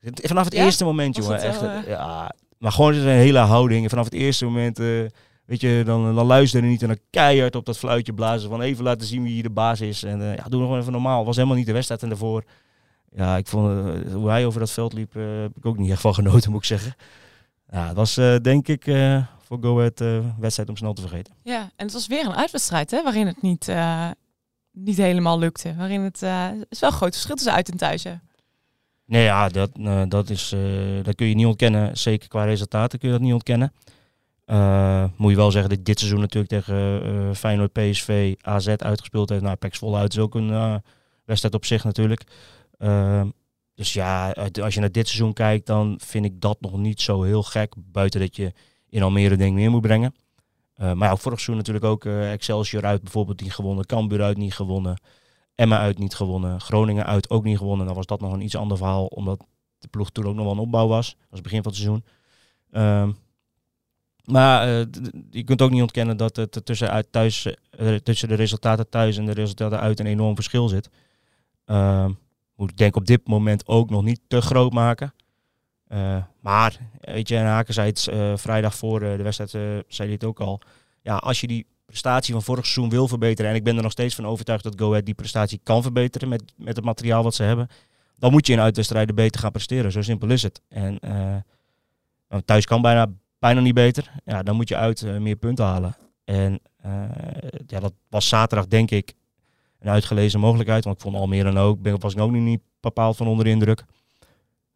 Vanaf 0.01 0.45
het 0.45 0.53
Ja? 0.53 0.63
eerste 0.63 0.83
moment, 0.83 1.15
jongen. 1.15 1.33
het 1.33 1.43
Echt, 1.43 1.61
wel, 1.61 1.69
eh, 1.69 1.87
ja, 1.87 2.35
maar 2.57 2.71
gewoon 2.71 2.93
zijn 2.93 3.17
hele 3.17 3.39
houding. 3.39 3.83
En 3.83 3.89
vanaf 3.89 4.05
het 4.05 4.13
eerste 4.13 4.45
moment, 4.45 4.77
weet 5.45 5.61
je, 5.61 5.81
dan, 5.85 6.15
dan 6.15 6.25
luisteren 6.25 6.69
niet 6.69 6.81
en 6.81 6.87
dan 6.87 6.99
keihard 7.09 7.55
op 7.55 7.65
dat 7.65 7.77
fluitje 7.77 8.13
blazen. 8.13 8.49
Van 8.49 8.61
even 8.61 8.83
laten 8.83 9.07
zien 9.07 9.23
wie 9.23 9.33
hier 9.33 9.43
de 9.43 9.49
baas 9.49 9.81
is. 9.81 10.03
En 10.03 10.19
ja, 10.21 10.43
doe 10.43 10.59
nog 10.59 10.61
gewoon 10.61 10.79
even 10.79 10.91
normaal. 10.91 11.25
Was 11.25 11.35
helemaal 11.35 11.57
niet 11.57 11.65
de 11.65 11.73
wedstrijd 11.73 12.03
en 12.03 12.09
daarvoor. 12.09 12.43
Ja, 13.15 13.37
ik 13.37 13.47
vond 13.47 13.67
hoe 14.13 14.29
hij 14.29 14.45
over 14.45 14.59
dat 14.59 14.71
veld 14.71 14.93
liep, 14.93 15.13
heb 15.13 15.57
ik 15.57 15.65
ook 15.65 15.77
niet 15.77 15.91
echt 15.91 16.01
van 16.01 16.13
genoten, 16.13 16.51
moet 16.51 16.59
ik 16.59 16.67
zeggen. 16.67 16.95
Ja, 17.71 17.87
het 17.87 17.95
was 17.95 18.15
denk 18.41 18.67
ik 18.67 18.85
voor 19.53 19.69
Go 19.69 19.77
Ahead 19.77 20.01
eh, 20.01 20.19
wedstrijd 20.39 20.69
om 20.69 20.77
snel 20.77 20.93
te 20.93 21.01
vergeten. 21.01 21.33
Ja, 21.43 21.61
en 21.61 21.85
het 21.85 21.93
was 21.93 22.07
weer 22.07 22.25
een 22.25 22.35
uitwedstrijd, 22.35 22.91
hè? 22.91 23.03
Waarin 23.03 23.27
het 23.27 23.41
niet, 23.41 23.67
eh, 23.67 24.09
niet 24.71 24.97
helemaal 24.97 25.39
lukte. 25.39 25.75
Waarin 25.75 26.01
het... 26.01 26.21
eh, 26.21 26.47
is 26.69 26.79
wel 26.79 26.89
een 26.89 26.95
groot 26.95 27.13
verschil 27.13 27.35
tussen 27.35 27.53
uit 27.53 27.69
en 27.69 27.77
thuis, 27.77 28.03
hè? 28.03 28.13
Nee, 29.05 29.23
ja, 29.23 29.49
dat, 29.49 29.69
dat, 30.07 30.29
is, 30.29 30.55
dat 31.03 31.15
kun 31.15 31.27
je 31.27 31.35
niet 31.35 31.45
ontkennen. 31.45 31.97
Zeker 31.97 32.27
qua 32.27 32.43
resultaten 32.43 32.99
kun 32.99 33.07
je 33.07 33.13
dat 33.13 33.23
niet 33.23 33.33
ontkennen. 33.33 33.73
Moet 35.17 35.31
je 35.31 35.37
wel 35.37 35.51
zeggen 35.51 35.69
dat 35.69 35.85
dit 35.85 35.99
seizoen 35.99 36.19
natuurlijk 36.19 36.53
tegen 36.53 37.35
Feyenoord, 37.35 37.71
PSV, 37.71 38.35
AZ 38.41 38.67
uitgespeeld 38.67 39.29
heeft. 39.29 39.41
Nou, 39.41 39.55
PEC 39.55 39.75
Zwolle 39.75 39.97
uit 39.97 40.13
is 40.13 40.19
ook 40.19 40.35
een 40.35 40.81
wedstrijd 41.25 41.55
op 41.55 41.65
zich 41.65 41.83
natuurlijk. 41.83 42.23
Eh, 42.77 43.23
dus 43.75 43.93
ja, 43.93 44.31
als 44.61 44.73
je 44.73 44.79
naar 44.79 44.91
dit 44.91 45.07
seizoen 45.07 45.33
kijkt, 45.33 45.65
dan 45.65 45.99
vind 46.03 46.25
ik 46.25 46.41
dat 46.41 46.61
nog 46.61 46.77
niet 46.77 47.01
zo 47.01 47.21
heel 47.21 47.43
gek. 47.43 47.73
Buiten 47.77 48.19
dat 48.19 48.35
je 48.35 48.53
in 48.93 49.03
Almere 49.03 49.35
denk 49.35 49.49
ik 49.49 49.55
meer 49.55 49.71
moet 49.71 49.81
brengen. 49.81 50.15
Eh, 50.73 50.93
maar 50.93 51.09
ja, 51.09 51.15
vorig 51.15 51.39
seizoen 51.39 51.55
natuurlijk 51.55 51.85
ook 51.85 52.05
eh, 52.05 52.31
Excelsior 52.31 52.85
uit 52.85 53.01
bijvoorbeeld 53.01 53.41
niet 53.41 53.53
gewonnen. 53.53 53.85
Cambuur 53.85 54.21
uit 54.21 54.37
niet 54.37 54.53
gewonnen. 54.53 55.01
Emma 55.55 55.79
uit 55.79 55.97
niet 55.97 56.15
gewonnen. 56.15 56.61
Groningen 56.61 57.05
uit 57.05 57.29
ook 57.29 57.43
niet 57.43 57.57
gewonnen. 57.57 57.85
Dan 57.85 57.95
was 57.95 58.05
dat 58.05 58.21
nog 58.21 58.33
een 58.33 58.41
iets 58.41 58.55
ander 58.55 58.77
verhaal, 58.77 59.05
omdat 59.05 59.45
de 59.77 59.87
ploeg 59.87 60.11
toen 60.11 60.25
ook 60.25 60.35
nog 60.35 60.43
wel 60.43 60.53
een 60.53 60.59
opbouw 60.59 60.87
was. 60.87 61.09
Dat 61.09 61.17
was 61.29 61.39
het 61.39 61.43
begin 61.43 61.63
van 61.63 61.71
het 61.71 61.81
seizoen. 61.81 62.03
Ehm, 62.71 63.11
maar 64.23 64.67
eh, 64.67 64.85
je 65.29 65.43
kunt 65.43 65.61
ook 65.61 65.71
niet 65.71 65.81
ontkennen 65.81 66.17
dat 66.17 66.35
het 66.35 66.65
tussen, 66.65 66.89
uit 66.89 67.11
thuis, 67.11 67.47
tussen 68.03 68.27
de 68.27 68.35
resultaten 68.35 68.89
thuis 68.89 69.17
en 69.17 69.25
de 69.25 69.31
resultaten 69.31 69.79
uit 69.79 69.99
een 69.99 70.05
enorm 70.05 70.35
verschil 70.35 70.67
zit. 70.67 70.89
Ehm, 71.65 72.11
moet 72.55 72.69
ik 72.69 72.77
denk 72.77 72.95
op 72.95 73.05
dit 73.05 73.27
moment 73.27 73.67
ook 73.67 73.89
nog 73.89 74.03
niet 74.03 74.19
te 74.27 74.41
groot 74.41 74.73
maken. 74.73 75.13
Eh, 75.93 76.23
maar, 76.39 76.77
weet 76.99 77.27
je, 77.27 77.37
en 77.37 77.45
Haken 77.45 77.73
zei 77.73 77.87
het 77.87 78.07
eh, 78.07 78.31
vrijdag 78.35 78.75
voor 78.75 79.01
eh, 79.01 79.17
de 79.17 79.23
wedstrijd, 79.23 79.53
eh, 79.53 79.61
zei 79.87 80.11
het 80.11 80.23
ook 80.23 80.39
al. 80.39 80.61
Ja, 81.01 81.15
als 81.15 81.41
je 81.41 81.47
die 81.47 81.65
prestatie 81.85 82.33
van 82.33 82.43
vorig 82.43 82.65
seizoen 82.65 82.89
wil 82.89 83.07
verbeteren, 83.07 83.51
en 83.51 83.57
ik 83.57 83.63
ben 83.63 83.75
er 83.77 83.83
nog 83.83 83.91
steeds 83.91 84.15
van 84.15 84.25
overtuigd 84.25 84.63
dat 84.63 84.79
Go 84.79 84.89
Ahead 84.89 85.05
die 85.05 85.13
prestatie 85.13 85.59
kan 85.63 85.81
verbeteren 85.81 86.29
met, 86.29 86.53
met 86.57 86.75
het 86.75 86.85
materiaal 86.85 87.23
wat 87.23 87.35
ze 87.35 87.43
hebben, 87.43 87.67
dan 88.15 88.31
moet 88.31 88.47
je 88.47 88.53
in 88.53 88.59
uitwedstrijden 88.59 89.15
beter 89.15 89.41
gaan 89.41 89.51
presteren. 89.51 89.91
Zo 89.91 90.01
simpel 90.01 90.29
is 90.29 90.43
het. 90.43 90.61
En 90.69 90.99
eh, 90.99 91.35
want 92.27 92.47
thuis 92.47 92.65
kan 92.65 92.81
bijna, 92.81 93.07
bijna 93.39 93.59
niet 93.59 93.73
beter. 93.73 94.11
Ja, 94.25 94.43
dan 94.43 94.55
moet 94.55 94.69
je 94.69 94.75
uit 94.75 95.01
eh, 95.01 95.17
meer 95.17 95.35
punten 95.35 95.65
halen. 95.65 95.95
En 96.23 96.59
eh, 96.81 96.91
ja, 97.67 97.79
dat 97.79 97.93
was 98.09 98.27
zaterdag 98.27 98.67
denk 98.67 98.91
ik 98.91 99.13
een 99.79 99.89
uitgelezen 99.89 100.39
mogelijkheid. 100.39 100.83
Want 100.83 100.95
ik 100.95 101.01
vond 101.01 101.15
Almere 101.15 101.51
dan 101.51 101.57
ook, 101.57 101.81
ben, 101.81 101.99
was 101.99 102.13
ik 102.13 102.19
ook 102.19 102.31
niet 102.31 102.61
bepaald 102.79 103.17
van 103.17 103.27
onder 103.27 103.45
de 103.45 103.51
indruk. 103.51 103.83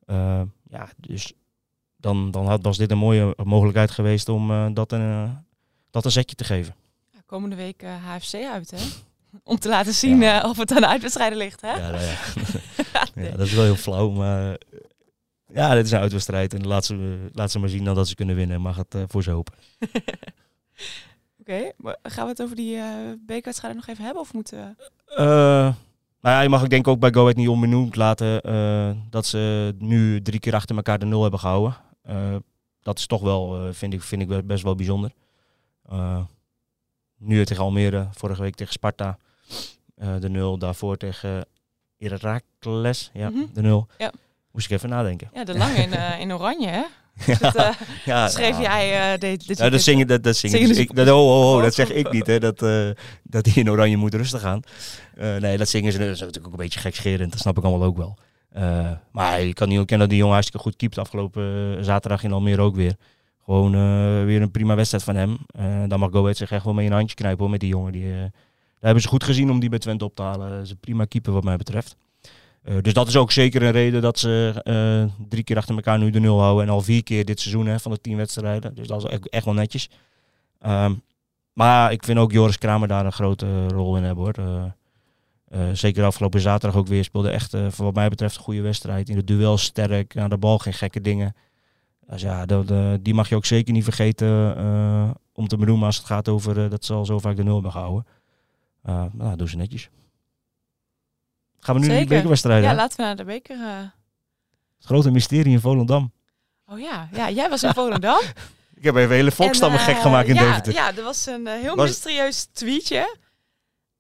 Eh, 0.06 0.42
ja, 0.70 0.90
dus 0.98 1.34
dan, 1.98 2.32
dan 2.32 2.48
had, 2.48 2.64
was 2.64 2.78
dit 2.78 2.92
een 2.92 2.98
mooie 2.98 3.36
mogelijkheid 3.44 3.92
geweest 3.92 4.30
om 4.30 4.52
eh, 4.52 4.66
dat, 4.74 4.92
een, 4.92 5.02
eh, 5.02 5.30
dat 5.92 6.06
een 6.06 6.12
zetje 6.12 6.36
te 6.36 6.44
geven. 6.44 6.76
Ja, 7.12 7.20
komende 7.26 7.56
week 7.56 7.82
eh, 7.84 8.06
HFC 8.06 8.34
uit, 8.34 8.72
hè? 8.72 8.78
Om 9.44 9.60
te 9.60 9.70
laten 9.70 9.94
zien 9.94 10.20
Ja. 10.20 10.42
eh, 10.44 10.50
of 10.50 10.58
het 10.58 10.72
aan 10.72 10.82
de 10.82 10.88
uitwedstrijden 10.88 11.38
ligt, 11.38 11.62
hè? 11.62 11.72
Ja, 11.72 11.90
nou 11.92 12.04
ja. 12.04 12.16
ja, 13.30 13.38
dat 13.38 13.48
is 13.48 13.54
wel 13.54 13.64
heel 13.64 13.76
flauw, 13.76 14.10
maar 14.10 14.52
eh, 14.52 14.80
ja, 15.54 15.74
dit 15.76 15.86
is 15.86 15.92
een 15.92 16.00
uitwedstrijd. 16.00 16.54
En 16.54 16.68
laat 16.68 16.86
ze, 16.86 17.28
laat 17.34 17.52
ze 17.52 17.60
maar 17.60 17.70
zien 17.70 17.84
dat 17.84 18.08
ze 18.08 18.16
kunnen 18.16 18.36
winnen. 18.36 18.62
Mag 18.62 18.76
het 18.76 18.96
eh, 18.96 19.02
voor 19.08 19.24
ze 19.24 19.32
hopen. 19.32 19.54
Oké, 21.40 21.72
gaan 22.04 22.24
we 22.24 22.30
het 22.32 22.42
over 22.42 22.56
die 22.56 22.78
eh 22.78 22.86
bekerwedstrijden 23.26 23.80
nog 23.80 23.88
even 23.90 24.04
hebben? 24.04 24.22
Of 24.22 24.34
moeten 24.34 24.76
we... 24.78 24.90
Eh, 25.16 25.74
nou 26.22 26.36
ja, 26.36 26.42
je 26.42 26.50
mag 26.50 26.64
ik 26.64 26.70
denk 26.70 26.88
ook 26.88 27.00
bij 27.00 27.14
Go 27.14 27.22
Ahead 27.22 27.36
niet 27.36 27.48
onbenoemd 27.48 27.96
laten 27.96 28.42
eh, 28.42 28.92
dat 29.10 29.26
ze 29.26 29.74
nu 29.78 30.22
drie 30.22 30.40
keer 30.40 30.54
achter 30.56 30.76
elkaar 30.76 31.00
de 31.00 31.06
nul 31.06 31.22
hebben 31.22 31.40
gehouden. 31.40 31.76
Eh, 32.04 32.36
dat 32.82 32.98
is 33.00 33.08
toch 33.08 33.22
wel, 33.22 33.56
eh, 33.68 33.74
vind, 33.74 33.94
ik, 33.94 34.02
vind 34.02 34.22
ik 34.22 34.48
best 34.48 34.64
wel 34.64 34.76
bijzonder. 34.76 35.12
Nu 37.18 37.46
tegen 37.46 37.64
Almere, 37.64 38.08
vorige 38.12 38.42
week 38.42 38.56
tegen 38.56 38.74
Sparta 38.74 39.18
de 40.20 40.30
nul. 40.30 40.58
Daarvoor 40.58 40.98
tegen 40.98 41.46
Irakles, 41.98 43.10
ja, 43.14 43.30
Mhm. 43.30 43.40
de 43.54 43.62
nul. 43.62 43.88
Ja. 43.98 44.12
Moest 44.52 44.66
ik 44.66 44.72
even 44.78 44.90
nadenken. 44.90 45.30
Ja, 45.34 45.44
de 45.44 45.58
lange 45.58 45.76
in, 45.76 45.92
in 46.24 46.34
oranje, 46.34 46.68
hè? 46.68 46.84
Ja, 47.26 47.38
Dat 47.40 47.56
eh, 47.56 47.70
ja, 48.06 48.28
schreef 48.28 48.60
ja. 48.60 48.62
jij 48.62 49.14
eh, 49.14 49.20
dit, 49.20 49.58
dat 49.58 49.82
zingen, 49.82 50.08
dat, 50.08 50.24
dat 50.24 50.36
zingen. 50.36 50.56
Zingen 50.58 50.68
dus 50.70 50.78
ze- 50.78 50.84
ik, 50.84 50.96
dat, 50.96 51.08
oh, 51.10 51.16
oh, 51.16 51.56
oh, 51.56 51.62
dat 51.62 51.74
zeg 51.74 51.92
ik 51.92 52.12
niet, 52.12 52.28
hè, 52.28 52.40
dat, 52.40 52.62
eh, 52.62 52.90
dat 53.24 53.44
die 53.44 53.54
in 53.54 53.70
oranje 53.70 53.98
moet 53.98 54.14
rustig 54.14 54.42
gaan. 54.42 54.62
Nee, 55.40 55.58
dat 55.58 55.70
zingen 55.70 55.92
ze. 55.92 55.98
Dat 55.98 56.08
is 56.08 56.20
natuurlijk 56.20 56.48
ook 56.48 56.52
een 56.54 56.64
beetje 56.64 56.80
gekscherend, 56.80 57.32
dat 57.32 57.40
snap 57.40 57.58
ik 57.58 57.64
allemaal 57.64 57.88
ook 57.88 57.98
wel. 57.98 58.18
Maar 59.12 59.42
je 59.42 59.54
kan 59.54 59.68
niet 59.70 59.78
ontkennen 59.78 60.00
dat 60.00 60.10
die 60.10 60.18
jongen 60.18 60.34
hartstikke 60.34 60.66
goed 60.68 60.76
keept 60.76 60.98
afgelopen 60.98 61.78
zaterdag 61.86 62.24
in 62.24 62.32
Almere 62.32 62.62
ook 62.62 62.76
weer. 62.76 62.96
Gewoon 63.46 63.72
weer 64.26 64.42
een 64.42 64.52
prima 64.52 64.76
wedstrijd 64.76 65.04
van 65.04 65.16
hem. 65.16 65.38
Dan 65.90 66.00
mag 66.00 66.12
Go 66.12 66.22
Ahead 66.22 66.38
zich 66.38 66.52
echt 66.52 66.64
wel 66.66 66.74
mee 66.74 66.86
een 66.86 66.92
handje 66.92 67.16
knijpen 67.16 67.40
hoor, 67.40 67.50
met 67.50 67.60
die 67.60 67.70
jongen. 67.70 67.92
Die, 67.92 68.04
daar 68.12 68.32
hebben 68.80 69.02
ze 69.02 69.08
goed 69.08 69.24
gezien 69.24 69.52
om 69.52 69.60
die 69.60 69.70
bij 69.70 69.80
Twente 69.80 70.06
op 70.06 70.16
te 70.16 70.22
halen. 70.22 70.50
Dat 70.50 70.62
is 70.62 70.70
een 70.70 70.80
prima 70.80 71.06
keeper 71.06 71.34
wat 71.34 71.44
mij 71.44 71.58
betreft. 71.58 71.96
Eh, 72.68 72.76
dus 72.82 72.94
dat 72.94 73.08
is 73.08 73.16
ook 73.16 73.32
zeker 73.32 73.64
een 73.64 73.72
reden 73.72 74.02
dat 74.02 74.20
ze 74.20 74.62
eh, 74.64 75.26
drie 75.30 75.44
keer 75.44 75.58
achter 75.58 75.76
elkaar 75.76 76.00
nu 76.00 76.10
de 76.10 76.20
nul 76.20 76.40
houden. 76.40 76.64
En 76.64 76.70
al 76.70 76.82
vier 76.82 77.04
keer 77.04 77.26
dit 77.26 77.40
seizoen 77.40 77.66
hè, 77.66 77.80
van 77.80 77.92
de 77.92 78.02
tien 78.02 78.18
wedstrijden. 78.18 78.76
Dus 78.76 78.88
dat 78.88 79.04
is 79.04 79.10
echt, 79.10 79.30
echt 79.30 79.46
wel 79.46 79.54
netjes. 79.54 79.90
Ehm, 80.60 80.94
maar 81.54 81.92
ik 81.92 82.04
vind 82.04 82.20
ook 82.20 82.32
Joris 82.32 82.58
Kramer 82.58 82.88
daar 82.88 83.06
een 83.06 83.12
grote 83.12 83.68
rol 83.68 83.98
in 83.98 84.04
hebben 84.04 84.24
hoor. 84.24 84.74
Eh, 85.48 85.70
zeker 85.74 86.04
afgelopen 86.04 86.40
zaterdag 86.40 86.80
ook 86.80 86.88
weer. 86.88 87.04
Speelde 87.04 87.30
echt, 87.30 87.50
voor 87.50 87.86
wat 87.86 87.94
mij 87.94 88.10
betreft, 88.10 88.36
een 88.36 88.44
goede 88.44 88.62
wedstrijd. 88.62 89.10
In 89.10 89.16
de 89.16 89.24
duel 89.24 89.58
sterk, 89.58 90.18
aan 90.18 90.30
de 90.30 90.38
bal 90.38 90.58
geen 90.58 90.74
gekke 90.74 91.02
dingen. 91.02 91.36
Dus 92.10 92.22
ja, 92.22 92.46
eh, 92.46 92.94
die 93.02 93.14
mag 93.14 93.30
je 93.30 93.36
ook 93.36 93.46
zeker 93.46 93.74
niet 93.74 93.84
vergeten 93.84 94.56
om 95.34 95.48
te 95.48 95.58
benoemen 95.58 95.86
als 95.86 95.98
het 95.98 96.06
gaat 96.06 96.28
over 96.28 96.70
dat 96.70 96.86
ze 96.86 96.94
al 96.94 97.06
zo 97.06 97.20
vaak 97.20 97.36
de 97.36 97.44
nul 97.44 97.54
hebben 97.54 97.72
gehouden. 97.72 98.06
Eh 98.84 99.04
nou, 99.14 99.36
doen 99.36 99.48
ze 99.48 99.58
netjes. 99.58 99.90
Gaan 101.60 101.76
we 101.76 101.82
nu 101.82 101.88
Zeker. 101.88 102.08
bekerwedstrijden? 102.08 102.64
Ja, 102.64 102.70
hè? 102.70 102.76
laten 102.76 102.98
we 102.98 103.04
naar 103.04 103.16
de 103.16 103.24
beker. 103.24 103.56
eh. 103.56 103.68
Het 104.78 104.86
grote 104.86 105.12
mysterie 105.12 105.52
in 105.52 105.60
Volendam. 105.60 106.12
Oh 106.66 106.80
ja, 106.80 107.10
ja, 107.14 107.30
jij 107.30 107.50
was 107.50 107.64
in 107.64 107.74
Volendam. 107.74 108.20
Ik 108.76 108.84
heb 108.84 108.96
even 108.96 109.16
hele 109.16 109.32
volkstammen 109.32 109.80
En, 109.80 109.86
gek 109.86 109.96
eh, 109.96 110.02
gemaakt 110.02 110.28
in 110.28 110.36
ja, 110.36 110.42
Deventer. 110.42 110.74
Ja, 110.74 110.96
er 110.96 111.04
was 111.04 111.26
een 111.26 111.48
eh, 111.48 111.54
heel 111.62 111.76
Was- 111.76 111.88
mysterieus 111.88 112.46
tweetje. 112.54 113.16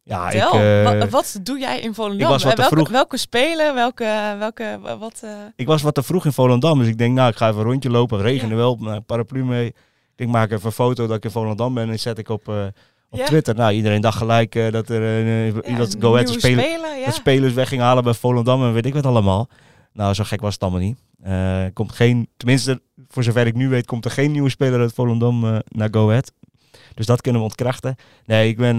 Ja, 0.04 0.30
Tel, 0.30 0.48
ik, 0.48 0.54
eh, 0.54 0.84
wa- 1.00 1.08
wat 1.10 1.40
doe 1.42 1.60
jij 1.60 1.80
in 1.80 1.94
Volendam? 1.94 2.22
ik 2.22 2.28
was 2.34 2.44
wat 2.44 2.56
te 2.56 2.62
welke, 2.62 2.76
vroeg. 2.76 2.90
welke 2.90 3.18
spelen? 3.18 3.74
Welke, 3.74 4.36
welke, 4.40 4.80
wat... 5.00 5.24
ik 5.56 5.68
was 5.68 5.82
wat 5.82 5.96
te 5.96 6.04
vroeg 6.04 6.26
in 6.26 6.32
Volendam, 6.34 6.80
dus 6.80 6.88
ik 6.88 6.98
denk, 6.98 7.16
nou, 7.16 7.30
ik 7.30 7.36
ga 7.38 7.48
even 7.48 7.60
een 7.60 7.66
rondje 7.66 7.90
lopen. 7.90 8.18
Het 8.18 8.26
regende 8.26 8.54
Ja. 8.56 8.60
wel, 8.62 8.76
nou, 8.80 9.00
paraplu 9.00 9.46
mee. 9.46 9.68
Ik 9.68 9.76
denk, 10.16 10.30
maak 10.32 10.52
even 10.52 10.66
een 10.66 10.72
foto 10.72 11.08
dat 11.08 11.18
ik 11.18 11.24
in 11.24 11.32
Volendam 11.32 11.74
ben 11.74 11.90
en 11.90 12.00
zet 12.00 12.18
ik 12.18 12.30
op, 12.30 12.50
eh, 12.50 12.66
op 13.10 13.20
Ja. 13.20 13.26
Twitter. 13.26 13.56
Nou, 13.56 13.74
iedereen 13.74 14.02
dacht 14.02 14.18
gelijk 14.18 14.56
eh, 14.56 14.72
dat 14.72 14.90
er 14.90 15.02
eh, 15.02 15.54
ja, 15.72 15.78
dat 15.78 15.96
Go 16.00 16.14
Ahead 16.14 16.30
spelen, 16.30 17.00
ja. 17.00 17.06
dat 17.06 17.14
spelers 17.14 17.54
weg 17.54 17.68
gingen 17.68 17.86
halen 17.86 18.04
bij 18.04 18.14
Volendam 18.14 18.64
en 18.64 18.74
weet 18.74 18.86
ik 18.86 18.94
wat 18.94 19.06
allemaal. 19.06 19.50
Nou, 19.94 20.14
zo 20.14 20.24
gek 20.24 20.42
was 20.42 20.54
het 20.54 20.64
allemaal 20.64 20.82
niet. 20.82 20.98
Eh, 21.22 21.64
komt 21.74 21.92
geen, 21.92 22.30
tenminste, 22.38 22.82
voor 23.08 23.24
zover 23.24 23.48
ik 23.48 23.56
nu 23.56 23.70
weet, 23.70 23.86
komt 23.86 24.06
er 24.06 24.12
geen 24.12 24.32
nieuwe 24.32 24.50
speler 24.50 24.80
uit 24.80 24.94
Volendam 24.94 25.62
naar 25.68 25.90
Go 25.92 26.10
Ahead. 26.10 26.32
Dus 26.94 27.06
dat 27.06 27.22
kunnen 27.22 27.42
we 27.42 27.48
ontkrachten. 27.48 27.96
Nee, 28.26 28.50
ik 28.50 28.58
ben 28.58 28.78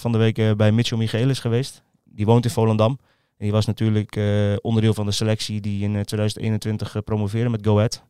van 0.00 0.12
de 0.12 0.18
week 0.18 0.56
bij 0.56 0.72
Mitchell 0.72 0.98
Michaelis 0.98 1.38
geweest. 1.38 1.82
Die 2.04 2.26
woont 2.26 2.44
in 2.44 2.50
Volendam. 2.50 2.98
En 3.38 3.44
die 3.44 3.52
was 3.52 3.66
natuurlijk 3.66 4.16
onderdeel 4.62 4.94
van 4.94 5.06
de 5.06 5.12
selectie 5.12 5.60
die 5.60 5.82
in 5.82 5.96
eh, 5.96 6.00
2021 6.00 6.94
eh, 6.94 7.02
promoveerde 7.02 7.50
met 7.50 7.66
Go 7.66 7.76
Ahead. 7.76 8.02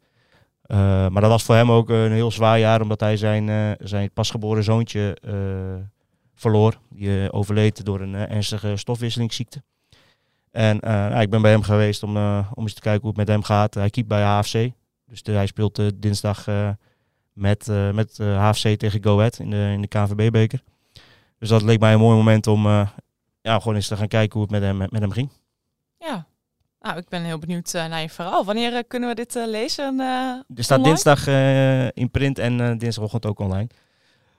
Eh, 0.64 0.78
maar 1.08 1.20
dat 1.22 1.30
was 1.30 1.42
voor 1.42 1.54
hem 1.54 1.70
ook 1.70 1.88
een 1.88 2.12
heel 2.12 2.30
zwaar 2.30 2.58
jaar, 2.58 2.80
omdat 2.80 3.00
hij 3.00 3.16
zijn, 3.16 3.48
eh, 3.48 3.86
zijn 3.86 4.10
pasgeboren 4.12 4.64
zoontje 4.64 5.16
eh, 5.22 5.34
verloor. 6.34 6.78
Die 6.90 7.32
overleed 7.32 7.84
door 7.84 8.00
een 8.00 8.14
ernstige 8.14 8.76
stofwisselingsziekte. 8.76 9.62
En 10.50 10.78
nou, 10.80 11.20
ik 11.20 11.30
ben 11.30 11.42
bij 11.42 11.50
hem 11.50 11.62
geweest 11.62 12.02
om, 12.02 12.16
om 12.54 12.62
eens 12.62 12.74
te 12.74 12.80
kijken 12.80 13.00
hoe 13.00 13.08
het 13.08 13.18
met 13.18 13.28
hem 13.28 13.42
gaat. 13.42 13.74
Hij 13.74 13.90
keept 13.90 14.08
bij 14.08 14.22
HFC. 14.22 14.70
Dus 15.06 15.20
hij 15.22 15.46
speelt 15.46 15.80
dinsdag 15.94 16.46
met, 17.32 17.66
met 17.92 18.18
HFC 18.18 18.78
tegen 18.78 19.04
Go 19.04 19.18
Ahead 19.18 19.38
in 19.38 19.50
de, 19.50 19.70
in 19.72 19.80
de 19.80 19.88
KNVB-beker. 19.88 20.62
Dus 21.38 21.48
dat 21.48 21.62
leek 21.62 21.80
mij 21.80 21.92
een 21.92 21.98
mooi 21.98 22.16
moment 22.16 22.46
om 22.46 22.66
ja, 23.40 23.58
gewoon 23.58 23.74
eens 23.74 23.88
te 23.88 23.96
gaan 23.96 24.08
kijken 24.08 24.32
hoe 24.32 24.42
het 24.42 24.50
met 24.50 24.62
hem, 24.62 24.76
met 24.76 25.00
hem 25.00 25.10
ging. 25.10 25.30
Ja. 25.98 26.26
Nou, 26.84 26.98
ik 26.98 27.08
ben 27.08 27.22
heel 27.22 27.38
benieuwd 27.38 27.74
eh, 27.74 27.86
naar 27.86 28.00
je 28.00 28.08
verhaal. 28.08 28.44
Wanneer 28.44 28.74
eh, 28.74 28.82
kunnen 28.88 29.08
we 29.08 29.14
dit 29.14 29.36
eh, 29.36 29.46
lezen? 29.46 30.00
Er 30.00 30.64
staat 30.64 30.78
Online? 30.78 30.94
dinsdag 30.94 31.26
in 31.94 32.10
print 32.10 32.38
en 32.38 32.78
dinsdagochtend 32.78 33.26
ook 33.26 33.38
online. 33.38 33.68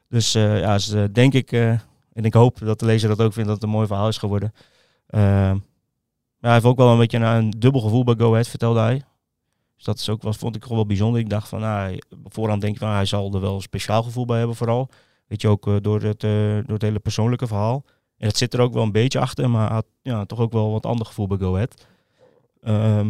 Dus 0.10 0.32
ja, 0.32 0.74
dus, 0.74 0.94
denk 1.12 1.34
ik, 1.34 1.52
en 1.52 2.24
ik 2.24 2.34
hoop 2.34 2.60
dat 2.60 2.80
de 2.80 2.86
lezer 2.86 3.10
dat 3.10 3.22
ook 3.22 3.34
vindt, 3.34 3.48
dat 3.48 3.58
het 3.58 3.66
een 3.66 3.76
mooi 3.76 3.88
verhaal 3.88 4.08
is 4.08 4.18
geworden. 4.18 4.54
Ehm, 5.08 5.56
ja, 6.40 6.52
hij 6.52 6.54
heeft 6.54 6.66
ook 6.66 6.78
wel 6.78 6.92
een 6.92 6.98
beetje 6.98 7.18
een, 7.18 7.24
een 7.24 7.50
dubbel 7.50 7.82
gevoel 7.82 8.04
bij 8.04 8.16
Go 8.18 8.32
Ahead, 8.32 8.48
vertelde 8.48 8.80
hij. 8.80 9.04
Dus 9.76 9.84
dat 9.84 10.00
is 10.00 10.10
ook, 10.10 10.22
wat 10.22 10.38
vond 10.38 10.56
ik 10.56 10.62
gewoon 10.62 10.78
wel 10.78 10.86
bijzonder. 10.86 11.22
Ik 11.22 11.30
dacht 11.30 11.50
van, 11.50 11.60
nou, 11.60 12.00
voorhand 12.24 12.62
denk 12.62 12.74
ik 12.74 12.80
van, 12.80 12.90
hij 12.90 13.06
zal 13.06 13.34
er 13.34 13.42
wel 13.42 13.56
een 13.56 13.62
speciaal 13.62 14.04
gevoel 14.04 14.26
bij 14.26 14.38
hebben 14.38 14.56
vooral. 14.56 14.90
Weet 15.28 15.42
je, 15.42 15.48
ook 15.48 15.84
door, 15.84 16.02
het, 16.02 16.20
door 16.20 16.74
het 16.74 16.82
hele 16.82 17.00
persoonlijke 17.00 17.48
verhaal. 17.48 17.84
En 18.18 18.28
dat 18.28 18.38
zit 18.38 18.54
er 18.54 18.60
ook 18.60 18.74
wel 18.74 18.84
een 18.84 18.92
beetje 18.92 19.20
achter, 19.20 19.50
maar 19.50 19.66
hij 19.66 19.76
had 19.76 19.86
ja, 20.02 20.26
toch 20.26 20.40
ook 20.40 20.52
wel 20.52 20.72
wat 20.72 20.86
ander 20.86 21.06
gevoel 21.06 21.28
bij 21.28 21.38
Go 21.38 21.54
Ahead. 21.54 21.86
Ehm, 22.66 23.10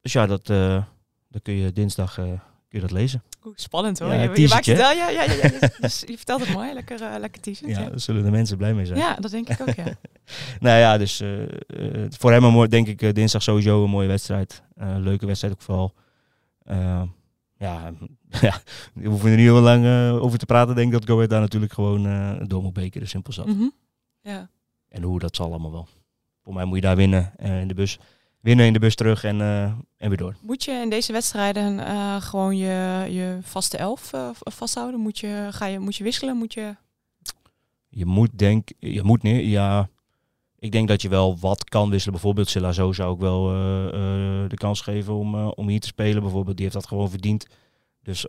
dus 0.00 0.12
ja, 0.12 0.26
dat, 0.26 0.50
eh, 0.50 0.82
dat 1.28 1.42
kun 1.42 1.54
je 1.54 1.72
dinsdag 1.72 2.18
eh, 2.18 2.24
kun 2.24 2.38
je 2.68 2.80
dat 2.80 2.90
lezen. 2.90 3.22
Oeh, 3.44 3.56
spannend 3.56 3.98
hoor. 3.98 4.12
Ja, 4.12 4.22
je, 4.34 4.48
maakt 4.48 4.66
het 4.66 4.76
wel. 4.76 4.92
Ja, 4.92 5.08
ja, 5.08 5.22
ja, 5.22 5.32
ja. 5.32 5.68
Dus 5.80 6.00
je 6.06 6.16
vertelt 6.16 6.40
het 6.40 6.52
mooi. 6.52 6.72
Lekker, 6.72 7.02
eh, 7.02 7.18
lekker 7.18 7.40
teaser. 7.40 7.68
Ja, 7.68 7.80
Ja. 7.80 7.88
daar 7.88 8.00
zullen 8.00 8.22
de 8.24 8.30
mensen 8.30 8.56
blij 8.56 8.74
mee 8.74 8.86
zijn. 8.86 8.98
ja, 8.98 9.14
dat 9.14 9.30
denk 9.30 9.48
ik 9.48 9.60
ook, 9.60 9.74
ja. 9.74 9.84
Nou 10.60 10.78
ja, 10.78 10.98
dus 10.98 11.22
voor 12.18 12.32
hem 12.32 12.44
een 12.44 12.52
mooi, 12.52 12.68
denk 12.68 12.86
ik 12.86 13.14
dinsdag 13.14 13.42
sowieso 13.42 13.84
een 13.84 13.90
mooie 13.90 14.08
wedstrijd. 14.08 14.62
Leuke 14.76 15.26
wedstrijd 15.26 15.54
ook 15.54 15.62
vooral. 15.62 15.94
Eh, 16.58 17.02
ja, 17.56 17.92
ja, 18.40 18.60
we 18.94 19.08
hoeven 19.08 19.30
er 19.30 19.36
niet 19.36 19.44
heel 19.46 19.60
lang 19.60 19.86
over 20.20 20.38
te 20.38 20.46
praten. 20.46 20.70
Ik 20.70 20.76
denk 20.76 20.92
dat 20.92 21.04
Go 21.04 21.14
Ahead 21.14 21.30
daar 21.30 21.40
natuurlijk 21.40 21.72
gewoon 21.72 22.02
door 22.48 22.62
moet 22.62 22.72
bekeren, 22.72 23.08
simpel 23.08 23.32
zat. 23.32 23.48
Ja. 24.20 24.48
En 24.88 25.02
hoe, 25.02 25.18
dat 25.18 25.36
zal 25.36 25.46
allemaal 25.46 25.72
wel. 25.72 25.88
Voor 26.42 26.54
mij 26.54 26.64
moet 26.64 26.76
je 26.76 26.82
daar 26.82 26.96
winnen 26.96 27.32
in 27.38 27.68
de 27.68 27.74
bus. 27.74 27.98
Winnen 28.44 28.66
in 28.66 28.72
de 28.72 28.78
bus 28.78 28.94
terug 28.94 29.24
en, 29.24 29.40
eh, 29.40 29.62
en 29.96 30.08
weer 30.08 30.16
door. 30.16 30.36
Moet 30.42 30.64
je 30.64 30.72
in 30.72 30.90
deze 30.90 31.12
wedstrijden 31.12 31.86
eh, 31.86 32.22
gewoon 32.22 32.56
je, 32.56 33.06
je 33.10 33.38
vaste 33.42 33.76
elf 33.76 34.12
eh, 34.12 34.28
vasthouden? 34.32 35.00
Moet 35.00 35.18
je, 35.18 35.48
ga 35.50 35.66
je, 35.66 35.78
moet 35.78 35.96
je 35.96 36.04
wisselen? 36.04 36.36
Moet 36.36 36.54
je... 36.54 36.76
Je 37.88 38.04
moet 38.04 38.38
denk, 38.38 38.68
je 38.78 39.02
moet 39.02 39.22
neer, 39.22 39.44
ja. 39.44 39.88
Ik 40.58 40.72
denk 40.72 40.88
dat 40.88 41.02
je 41.02 41.08
wel 41.08 41.38
wat 41.38 41.64
kan 41.64 41.90
wisselen. 41.90 42.14
Bijvoorbeeld 42.14 42.48
Silla 42.48 42.72
zo 42.72 42.92
zou 42.92 43.14
ik 43.14 43.20
wel 43.20 43.44
de 44.48 44.56
kans 44.56 44.80
geven 44.80 45.14
om, 45.14 45.34
om 45.34 45.68
hier 45.68 45.80
te 45.80 45.86
spelen. 45.86 46.22
Bijvoorbeeld, 46.22 46.56
die 46.56 46.64
heeft 46.64 46.78
dat 46.78 46.86
gewoon 46.86 47.10
verdiend. 47.10 47.46
Dus 48.02 48.26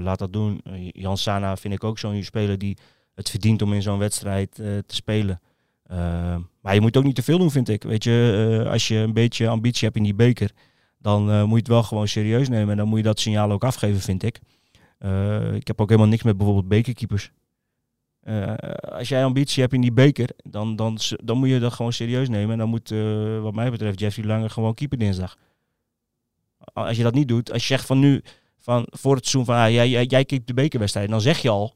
laat 0.00 0.18
dat 0.18 0.32
doen. 0.32 0.60
Jan 0.92 1.16
Sana 1.18 1.56
vind 1.56 1.74
ik 1.74 1.84
ook 1.84 1.98
zo'n 1.98 2.22
speler 2.22 2.58
die 2.58 2.76
het 3.14 3.30
verdient 3.30 3.62
om 3.62 3.72
in 3.72 3.82
zo'n 3.82 3.98
wedstrijd 3.98 4.54
te 4.54 4.84
spelen. 4.86 5.40
Eh, 5.86 6.36
maar 6.66 6.74
je 6.74 6.80
moet 6.80 6.96
ook 6.96 7.04
niet 7.04 7.14
te 7.14 7.22
veel 7.22 7.38
doen, 7.38 7.50
vind 7.50 7.68
ik. 7.68 7.82
Weet 7.82 8.04
je, 8.04 8.60
eh, 8.64 8.70
als 8.70 8.88
je 8.88 8.96
een 8.96 9.12
beetje 9.12 9.48
ambitie 9.48 9.84
hebt 9.84 9.96
in 9.96 10.02
die 10.02 10.14
beker, 10.14 10.50
dan 10.98 11.30
eh, 11.30 11.40
moet 11.40 11.50
je 11.50 11.56
het 11.56 11.68
wel 11.68 11.82
gewoon 11.82 12.08
serieus 12.08 12.48
nemen. 12.48 12.70
En 12.70 12.76
dan 12.76 12.88
moet 12.88 12.98
je 12.98 13.04
dat 13.04 13.20
signaal 13.20 13.50
ook 13.50 13.64
afgeven, 13.64 14.00
vind 14.00 14.22
ik. 14.22 14.40
Eh, 14.98 15.54
ik 15.54 15.66
heb 15.66 15.80
ook 15.80 15.88
helemaal 15.88 16.10
niks 16.10 16.22
met 16.22 16.36
bijvoorbeeld 16.36 16.68
bekerkeepers. 16.68 17.30
Als 18.80 19.08
jij 19.08 19.24
ambitie 19.24 19.62
hebt 19.62 19.74
in 19.74 19.80
die 19.80 19.92
beker, 19.92 20.28
dan, 20.44 20.76
dan, 20.76 20.98
dan 21.24 21.38
moet 21.38 21.48
je 21.48 21.58
dat 21.58 21.72
gewoon 21.72 21.92
serieus 21.92 22.28
nemen. 22.28 22.52
En 22.52 22.58
dan 22.58 22.68
moet, 22.68 22.88
wat 23.40 23.54
mij 23.54 23.70
betreft, 23.70 24.00
Jeffrey 24.00 24.26
Lange 24.26 24.48
gewoon 24.48 24.74
keeper 24.74 24.98
dinsdag. 24.98 25.36
Als 26.72 26.96
je 26.96 27.02
dat 27.02 27.14
niet 27.14 27.28
doet, 27.28 27.52
als 27.52 27.60
je 27.60 27.74
zegt 27.74 27.86
van 27.86 27.98
nu, 27.98 28.22
van 28.58 28.86
voor 28.90 29.14
het 29.14 29.26
seizoen 29.26 29.54
van 29.54 29.64
ah, 29.64 29.70
jij, 29.70 29.88
jij, 29.88 30.04
jij 30.04 30.24
keept 30.24 30.46
de 30.46 30.54
bekerwedstrijd, 30.54 31.08
dan 31.08 31.20
zeg 31.20 31.38
je 31.38 31.48
al 31.48 31.74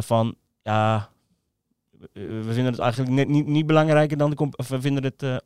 van 0.00 0.34
ja, 0.62 1.09
we 2.12 2.42
we 2.42 2.52
vinden 2.52 2.72
het 2.72 2.78
eigenlijk 2.80 3.12
net 3.12 3.28
niet, 3.28 3.46
niet 3.46 3.66
belangrijker 3.66 4.16
dan 4.16 4.30
de 4.30 4.48
of 4.56 4.68
we 4.68 4.80
vinden 4.80 5.02
het 5.04 5.22
eh, 5.22 5.36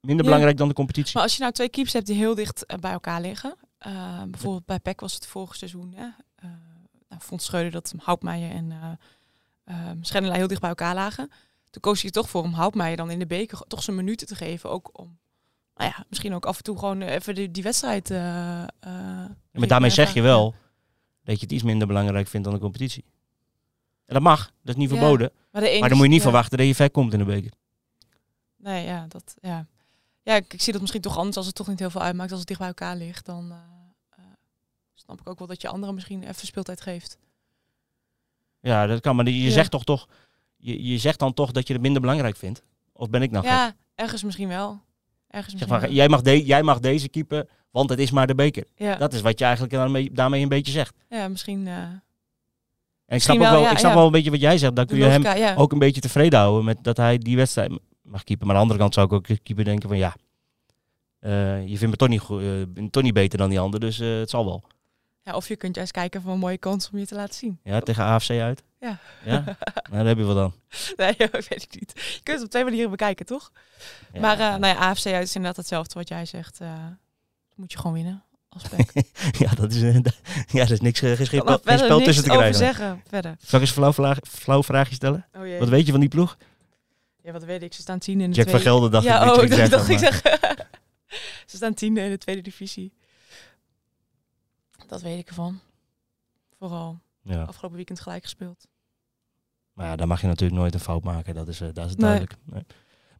minder 0.00 0.24
Ja. 0.24 0.30
belangrijk 0.30 0.56
dan 0.56 0.68
de 0.68 0.74
competitie. 0.74 1.12
Maar 1.14 1.22
als 1.22 1.34
je 1.34 1.40
nou 1.40 1.52
twee 1.52 1.68
keeps 1.68 1.92
hebt 1.92 2.06
die 2.06 2.16
heel 2.16 2.34
dicht 2.34 2.66
eh, 2.66 2.78
bij 2.78 2.92
elkaar 2.92 3.20
liggen. 3.20 3.54
eh, 3.78 4.22
bijvoorbeeld 4.28 4.66
bij 4.66 4.80
PEC 4.80 5.00
was 5.00 5.14
het 5.14 5.26
vorig 5.26 5.56
seizoen. 5.56 5.92
Hè, 5.96 6.04
eh, 6.34 6.44
nou, 7.08 7.22
vond 7.22 7.42
Schreuder 7.42 7.70
dat 7.72 7.94
Houtmeijer 7.98 8.50
en 8.50 8.72
eh 8.72 8.92
eh, 9.64 9.90
Schendelij 10.00 10.36
heel 10.38 10.46
dicht 10.46 10.60
bij 10.60 10.68
elkaar 10.68 10.94
lagen. 10.94 11.30
Toen 11.70 11.82
koos 11.82 12.02
hij 12.02 12.10
toch 12.10 12.30
voor 12.30 12.42
om 12.42 12.52
Houtmeijer 12.52 12.96
dan 12.96 13.10
in 13.10 13.18
de 13.18 13.26
beker 13.26 13.58
toch 13.68 13.82
zijn 13.82 13.96
minuten 13.96 14.26
te 14.26 14.34
geven. 14.34 14.70
Ook 14.70 14.90
om, 15.00 15.18
nou 15.74 15.90
ja, 15.96 16.04
misschien 16.08 16.34
ook 16.34 16.46
af 16.46 16.56
en 16.56 16.62
toe 16.62 16.78
gewoon 16.78 17.02
even 17.02 17.34
die, 17.34 17.50
die 17.50 17.62
wedstrijd... 17.62 18.10
eh, 18.10 18.62
eh, 18.62 18.68
maar 19.52 19.66
daarmee 19.68 19.90
zeg 19.90 20.14
je 20.14 20.22
wel 20.22 20.54
dat 21.24 21.36
je 21.38 21.42
het 21.44 21.52
iets 21.52 21.62
minder 21.62 21.86
belangrijk 21.86 22.28
vindt 22.28 22.46
dan 22.46 22.54
de 22.54 22.62
competitie. 22.62 23.04
En 24.14 24.22
dat 24.22 24.22
mag, 24.32 24.46
dat 24.62 24.74
is 24.74 24.80
niet 24.80 24.90
Ja. 24.90 24.96
verboden. 24.96 25.30
Maar, 25.52 25.62
Maar 25.62 25.88
dan 25.88 25.96
moet 25.96 26.06
je 26.06 26.12
niet 26.12 26.16
ja. 26.22 26.22
verwachten 26.22 26.58
dat 26.58 26.66
je 26.66 26.74
ver 26.74 26.90
komt 26.90 27.12
in 27.12 27.18
de 27.18 27.24
beker. 27.24 27.52
Nee, 28.56 28.84
ja, 28.84 29.06
dat, 29.08 29.34
ja. 29.40 29.66
Ja, 30.22 30.34
ik, 30.34 30.52
ik 30.52 30.60
zie 30.62 30.72
dat 30.72 30.80
misschien 30.80 31.02
toch 31.02 31.16
anders 31.16 31.36
als 31.36 31.46
het 31.46 31.54
toch 31.54 31.66
niet 31.68 31.78
heel 31.78 31.90
veel 31.90 32.00
uitmaakt. 32.02 32.30
Als 32.30 32.38
het 32.38 32.48
dicht 32.48 32.60
bij 32.60 32.68
elkaar 32.68 32.96
ligt, 32.96 33.26
dan 33.26 33.50
eh, 33.50 33.56
eh, 34.18 34.24
snap 34.94 35.20
ik 35.20 35.28
ook 35.28 35.38
wel 35.38 35.48
dat 35.48 35.62
je 35.62 35.68
anderen 35.68 35.94
misschien 35.94 36.22
even 36.22 36.46
speeltijd 36.46 36.80
geeft. 36.80 37.18
Ja, 38.60 38.86
dat 38.86 39.00
kan. 39.00 39.16
Maar 39.16 39.28
je 39.28 39.50
zegt 39.50 39.70
toch 39.70 39.84
toch, 39.84 40.08
je, 40.56 40.84
je 40.84 40.98
zegt 40.98 41.18
dan 41.18 41.34
toch 41.34 41.50
dat 41.52 41.66
je 41.66 41.72
het 41.72 41.82
minder 41.82 42.00
belangrijk 42.00 42.36
vindt. 42.36 42.62
Of 42.92 43.10
ben 43.10 43.22
ik 43.22 43.30
nou 43.30 43.44
gek? 43.44 43.52
ja, 43.52 43.74
ergens 43.94 44.22
misschien 44.22 44.48
wel. 44.48 44.80
Ergens 45.28 45.52
Zeg 45.58 45.68
misschien 45.68 45.88
maar, 45.88 45.96
jij, 45.96 46.08
mag 46.08 46.20
de, 46.22 46.44
jij 46.44 46.62
mag 46.62 46.80
deze 46.80 47.08
keeper, 47.08 47.48
want 47.70 47.90
het 47.90 47.98
is 47.98 48.10
maar 48.10 48.26
de 48.26 48.34
beker. 48.34 48.66
ja. 48.76 48.96
Dat 48.96 49.12
is 49.12 49.20
wat 49.20 49.38
je 49.38 49.44
eigenlijk 49.44 49.74
daarmee, 49.74 50.12
daarmee 50.12 50.42
een 50.42 50.48
beetje 50.48 50.72
zegt. 50.72 50.96
ja, 51.08 51.28
misschien 51.28 51.66
eh, 51.66 51.88
En 53.12 53.18
ik 53.18 53.24
snap, 53.24 53.36
Misschien 53.36 53.40
ook 53.40 53.40
wel, 53.40 53.52
wel, 53.52 53.62
ja, 53.62 53.70
ik 53.70 53.78
snap 53.78 53.90
ja. 53.90 53.96
wel 53.96 54.06
een 54.06 54.12
beetje 54.12 54.30
wat 54.30 54.40
jij 54.40 54.58
zegt. 54.58 54.76
Dan 54.76 54.86
kun 54.86 54.96
je 54.96 55.04
hem 55.04 55.22
ja. 55.22 55.54
ook 55.54 55.72
een 55.72 55.78
beetje 55.78 56.00
tevreden 56.00 56.38
houden 56.38 56.64
met 56.64 56.84
dat 56.84 56.96
hij 56.96 57.18
die 57.18 57.36
wedstrijd 57.36 57.78
mag 58.02 58.24
keepen. 58.24 58.46
Maar 58.46 58.56
aan 58.56 58.62
de 58.62 58.68
andere 58.68 58.80
kant 58.80 58.94
zou 58.94 59.06
ik 59.06 59.12
ook 59.12 59.38
keeper 59.42 59.64
denken 59.64 59.88
van 59.88 59.98
ja, 59.98 60.14
eh, 61.18 61.66
je 61.66 61.78
vindt 61.78 61.90
me 61.90 61.96
toch 61.96 62.08
niet, 62.08 62.20
goed, 62.20 62.42
eh, 62.42 62.84
toch 62.90 63.02
niet 63.02 63.14
beter 63.14 63.38
dan 63.38 63.48
die 63.48 63.60
ander, 63.60 63.80
dus 63.80 64.00
eh, 64.00 64.18
het 64.18 64.30
zal 64.30 64.44
wel. 64.44 64.62
ja. 65.24 65.32
Of 65.34 65.48
je 65.48 65.56
kunt 65.56 65.74
juist 65.74 65.92
kijken 65.92 66.22
voor 66.22 66.32
een 66.32 66.38
mooie 66.38 66.58
kans 66.58 66.90
om 66.92 66.98
je 66.98 67.06
te 67.06 67.14
laten 67.14 67.34
zien. 67.34 67.58
Ja, 67.62 67.80
tegen 67.80 68.04
AFC 68.04 68.30
uit. 68.30 68.62
Ja. 68.80 68.98
Ja, 69.24 69.44
nou, 69.44 69.56
daar 69.90 70.06
heb 70.06 70.18
je 70.18 70.24
wel 70.24 70.34
dan. 70.34 70.52
Nee, 70.96 71.14
weet 71.48 71.62
ik 71.62 71.74
niet. 71.80 71.92
Je 71.94 72.20
kunt 72.22 72.36
het 72.36 72.44
op 72.44 72.50
twee 72.50 72.64
manieren 72.64 72.90
bekijken, 72.90 73.26
toch? 73.26 73.52
Maar 74.20 74.36
nou 74.36 74.66
ja, 74.66 74.74
AFC 74.74 75.06
uit 75.06 75.22
is 75.22 75.34
inderdaad 75.34 75.56
hetzelfde 75.56 75.94
wat 75.94 76.08
jij 76.08 76.24
zegt. 76.24 76.60
moet 77.54 77.72
je 77.72 77.78
gewoon 77.78 77.92
winnen 77.92 78.24
ja, 79.38 79.50
dat 79.54 79.72
is, 79.72 79.82
eh, 79.82 79.94
ja, 80.46 80.60
dat 80.60 80.70
is 80.70 80.80
niks, 80.80 81.02
eh, 81.02 81.12
geen, 81.12 81.26
spel- 81.26 81.60
geen 81.62 82.04
tussen 82.04 82.24
te 82.24 82.30
over 82.30 82.36
krijgen. 82.36 82.54
zeggen. 82.54 83.02
Verder. 83.08 83.36
Zal 83.40 83.60
ik 83.60 83.66
eens 83.66 83.76
een 83.76 83.92
flauw, 83.92 84.14
flauw 84.22 84.62
vraagje 84.62 84.94
stellen? 84.94 85.26
Oh 85.32 85.46
jee. 85.46 85.58
Wat 85.58 85.68
weet 85.68 85.84
je 85.86 85.90
van 85.90 86.00
die 86.00 86.08
ploeg? 86.08 86.36
Ja, 87.22 87.32
wat 87.32 87.44
weet 87.44 87.62
ik. 87.62 87.72
Ze 87.72 87.80
staan 87.80 87.98
tien 87.98 88.20
in 88.20 88.30
de 88.30 88.36
Jack 88.36 88.48
van. 88.48 88.60
Gelder 88.60 88.90
dacht 88.90 89.04
ja, 89.04 89.20
ik 89.20 89.26
dat 89.26 89.36
oh, 89.36 89.46
zeggen, 89.46 89.70
dacht 89.70 89.88
ik 89.88 89.98
zeggen. 89.98 90.38
Ze 91.50 91.56
staan 91.56 91.74
tiende 91.74 92.00
in 92.00 92.10
de 92.10 92.18
tweede 92.18 92.42
divisie. 92.42 92.92
Dat 94.86 95.02
weet 95.02 95.18
ik 95.18 95.28
ervan. 95.28 95.60
Vooral 96.58 97.00
Ja. 97.22 97.42
afgelopen 97.42 97.76
weekend 97.76 98.00
gelijk 98.00 98.22
gespeeld. 98.22 98.66
Maar 99.72 99.86
ja, 99.86 99.96
daar 99.96 100.06
mag 100.06 100.20
je 100.20 100.26
natuurlijk 100.26 100.60
nooit 100.60 100.74
een 100.74 100.80
fout 100.80 101.02
maken. 101.02 101.34
Dat 101.34 101.48
is, 101.48 101.60
eh, 101.60 101.68
dat 101.72 101.86
is 101.86 101.96
duidelijk. 101.96 102.34
Nee. 102.44 102.66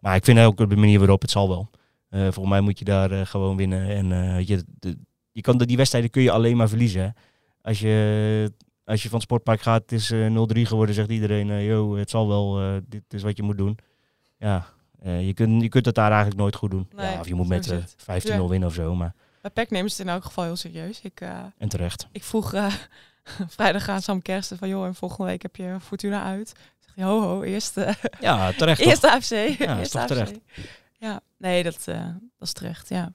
Maar 0.01 0.16
ik 0.16 0.25
vind 0.25 0.38
ook 0.38 0.57
de 0.71 0.77
manier 0.77 0.99
waarop 0.99 1.21
het 1.23 1.31
zal 1.31 1.49
wel. 1.49 1.71
Eh 2.09 2.21
volgens 2.21 2.49
mij 2.49 2.61
moet 2.61 2.79
je 2.79 2.85
daar 2.85 3.27
gewoon 3.27 3.57
winnen. 3.57 3.88
En 3.88 4.47
je, 4.47 4.64
de, 4.66 4.99
je 5.33 5.40
kan 5.40 5.59
die 5.59 5.77
wedstrijden 5.77 6.11
kun 6.11 6.23
je 6.23 6.31
alleen 6.31 6.57
maar 6.57 6.68
verliezen. 6.68 7.14
Als, 7.62 7.79
je, 7.81 8.53
als 8.85 9.03
je 9.03 9.09
van 9.09 9.18
het 9.18 9.27
sportpark 9.27 9.61
gaat, 9.61 9.83
het 9.83 9.92
is 9.92 10.11
eh 10.11 10.27
0-3 10.27 10.61
geworden, 10.62 10.95
zegt 10.95 11.11
iedereen, 11.11 11.51
eh 11.51 11.66
yo, 11.66 11.97
het 11.97 12.11
zal 12.11 12.29
wel, 12.29 12.61
eh, 12.61 12.77
dit 12.88 13.03
is 13.09 13.23
wat 13.23 13.37
je 13.37 13.42
moet 13.42 13.57
doen. 13.59 13.79
Ja, 14.38 14.66
eh, 15.03 15.27
je, 15.27 15.35
kunt, 15.35 15.62
je 15.62 15.68
kunt 15.68 15.87
het 15.87 15.95
daar 15.95 16.11
eigenlijk 16.11 16.40
nooit 16.40 16.57
goed 16.57 16.71
doen. 16.71 16.88
Nee, 16.97 17.12
ja, 17.12 17.21
of 17.21 17.29
je 17.29 17.35
moet 17.35 17.49
met 17.49 17.64
is 17.64 17.71
eh, 17.71 17.79
het. 17.79 18.25
15-0 18.27 18.29
Ja. 18.42 18.47
winnen 18.49 18.68
of 18.68 18.75
zo, 18.75 18.95
maar 18.95 19.14
Bij 19.40 19.51
PEC 19.51 19.71
nemen 19.71 19.90
ze 19.90 19.97
het 19.97 20.07
in 20.07 20.12
elk 20.12 20.25
geval 20.25 20.45
heel 20.45 20.57
serieus. 20.57 21.01
Ik, 21.03 21.21
eh, 21.21 21.38
en 21.59 21.68
terecht. 21.68 22.07
ik 22.12 22.25
vroeg 22.25 22.53
eh, 22.55 22.73
vrijdag 23.57 23.88
aan 23.88 24.03
Sam 24.03 24.23
Kersten 24.23 24.59
van... 24.59 24.68
joh, 24.68 24.87
en 24.87 24.95
volgende 24.95 25.25
week 25.31 25.42
heb 25.42 25.57
je 25.57 25.77
Fortuna 25.81 26.23
uit. 26.25 26.53
Zeg 26.79 26.95
je, 26.95 27.03
ho 27.03 27.21
ho, 27.21 27.42
eerst, 27.42 27.77
eh, 27.77 27.95
Ja, 28.21 28.53
terecht 28.53 28.81
eerst 28.87 29.05
AFC. 29.05 29.31
is 29.31 29.59
eerst 29.59 29.95
AFC. 29.97 30.07
terecht. 30.07 30.38
Ja, 30.99 31.21
nee, 31.38 31.62
dat, 31.62 31.83
eh, 31.88 32.05
dat 32.38 32.49
is 32.49 32.53
terecht, 32.53 32.88
ja. 32.88 33.12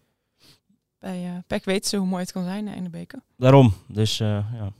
Bij 1.00 1.26
eh 1.26 1.38
PEC 1.48 1.64
weten 1.66 1.90
ze 1.90 1.98
hoe 1.98 2.08
mooi 2.08 2.22
het 2.22 2.32
kan 2.32 2.44
zijn 2.44 2.68
in 2.68 2.84
de 2.84 2.90
beker. 2.90 3.20
Daarom, 3.38 3.74
dus 3.88 4.20
eh, 4.20 4.28
ja. 4.54 4.72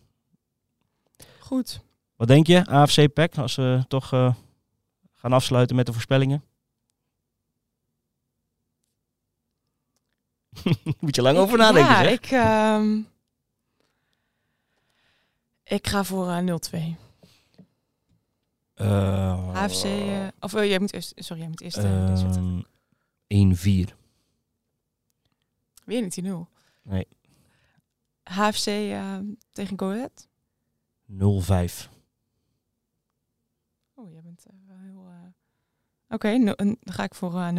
Goed. 1.40 1.82
Wat 2.16 2.28
denk 2.28 2.48
je, 2.48 2.66
AFC 2.66 3.14
PEC, 3.14 3.38
als 3.38 3.56
we 3.56 3.86
toch 3.88 4.14
eh, 4.14 4.34
gaan 5.14 5.34
afsluiten 5.34 5.76
met 5.76 5.86
de 5.86 5.94
voorspellingen? 5.94 6.44
Moet 11.00 11.16
je 11.16 11.22
lang 11.22 11.38
over 11.38 11.54
Ik- 11.54 11.60
nadenken, 11.60 11.94
ja, 11.94 12.04
zeg. 12.04 12.12
ik, 12.14 12.26
ehm, 12.32 13.00
ik 15.64 15.88
ga 15.88 16.04
voor 16.04 16.30
eh 16.30 16.38
0-2. 16.38 16.96
Eh, 18.74 19.56
AFC, 19.56 19.86
of 20.40 20.54
eh, 20.54 20.66
jij 20.70 20.80
moet 20.80 20.94
eerst, 20.94 21.14
sorry, 21.16 21.42
jij 21.42 21.50
moet 21.50 21.62
eerst 21.62 21.78
eh, 21.78 22.08
dit 22.08 22.20
zetten. 22.20 22.66
ehm, 23.28 23.52
1-4. 23.88 23.97
Weer 25.88 26.02
niet 26.02 26.14
die 26.14 26.24
0. 26.24 26.50
Nee. 26.82 27.08
HFC 28.24 28.66
eh, 28.68 29.18
tegen 29.52 29.80
Go 29.80 29.92
Ahead. 29.92 30.28
0-5. 31.12 31.90
Oh, 33.94 34.12
jij 34.12 34.22
bent 34.22 34.46
eh, 34.46 34.54
wel 34.68 34.78
heel... 34.80 35.08
eh, 35.10 35.30
Oké, 36.16 36.44
dan 36.56 36.78
ga 36.80 37.04
ik 37.04 37.16
voor 37.16 37.36
eh 37.40 37.48
0-4. 37.50 37.54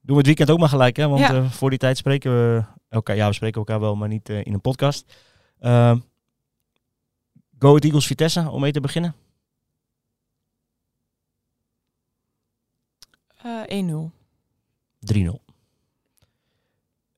Doen 0.00 0.16
we 0.16 0.16
het 0.16 0.26
weekend 0.26 0.50
ook 0.50 0.58
maar 0.58 0.68
gelijk, 0.68 0.96
hè? 0.96 1.08
Want 1.08 1.20
Ja. 1.20 1.34
eh, 1.34 1.50
voor 1.50 1.70
die 1.70 1.78
tijd 1.78 1.96
spreken 1.96 2.30
we 2.32 2.64
elkaar. 2.88 3.16
Ja, 3.16 3.26
we 3.28 3.32
spreken 3.34 3.58
elkaar 3.58 3.80
wel, 3.80 3.96
maar 3.96 4.08
niet 4.08 4.28
eh, 4.28 4.44
in 4.44 4.52
een 4.54 4.60
podcast. 4.60 5.14
Ehm 5.58 5.98
Go 7.58 7.68
Ahead 7.68 7.84
Eagles 7.84 8.06
Vitesse, 8.06 8.50
om 8.50 8.60
mee 8.60 8.72
te 8.72 8.80
beginnen. 8.80 9.14
Eh 13.42 13.62
1-0. 13.66 14.10
3-0. 15.14 15.44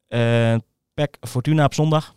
Eh 0.09 0.57
PEC 0.95 1.17
Fortuna 1.21 1.65
op 1.65 1.75
zondag. 1.75 2.15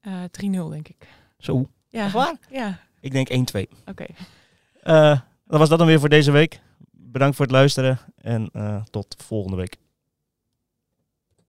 Eh 0.00 0.22
3-0 0.24 0.68
denk 0.70 0.88
ik. 0.88 1.08
Zo, 1.38 1.68
Ja. 1.88 2.04
Echt 2.04 2.12
waar? 2.12 2.34
Ja, 2.50 2.80
ik 3.00 3.12
denk 3.12 3.28
1-2. 3.30 3.68
oké. 3.86 4.06
Eh 4.82 5.20
dat 5.44 5.58
was 5.58 5.68
dat 5.68 5.78
dan 5.78 5.86
weer 5.86 6.00
voor 6.00 6.08
deze 6.08 6.30
week. 6.30 6.60
Bedankt 6.90 7.36
voor 7.36 7.44
het 7.44 7.54
luisteren 7.54 7.98
en 8.16 8.50
tot 8.90 9.14
volgende 9.22 9.56
week. 9.56 9.76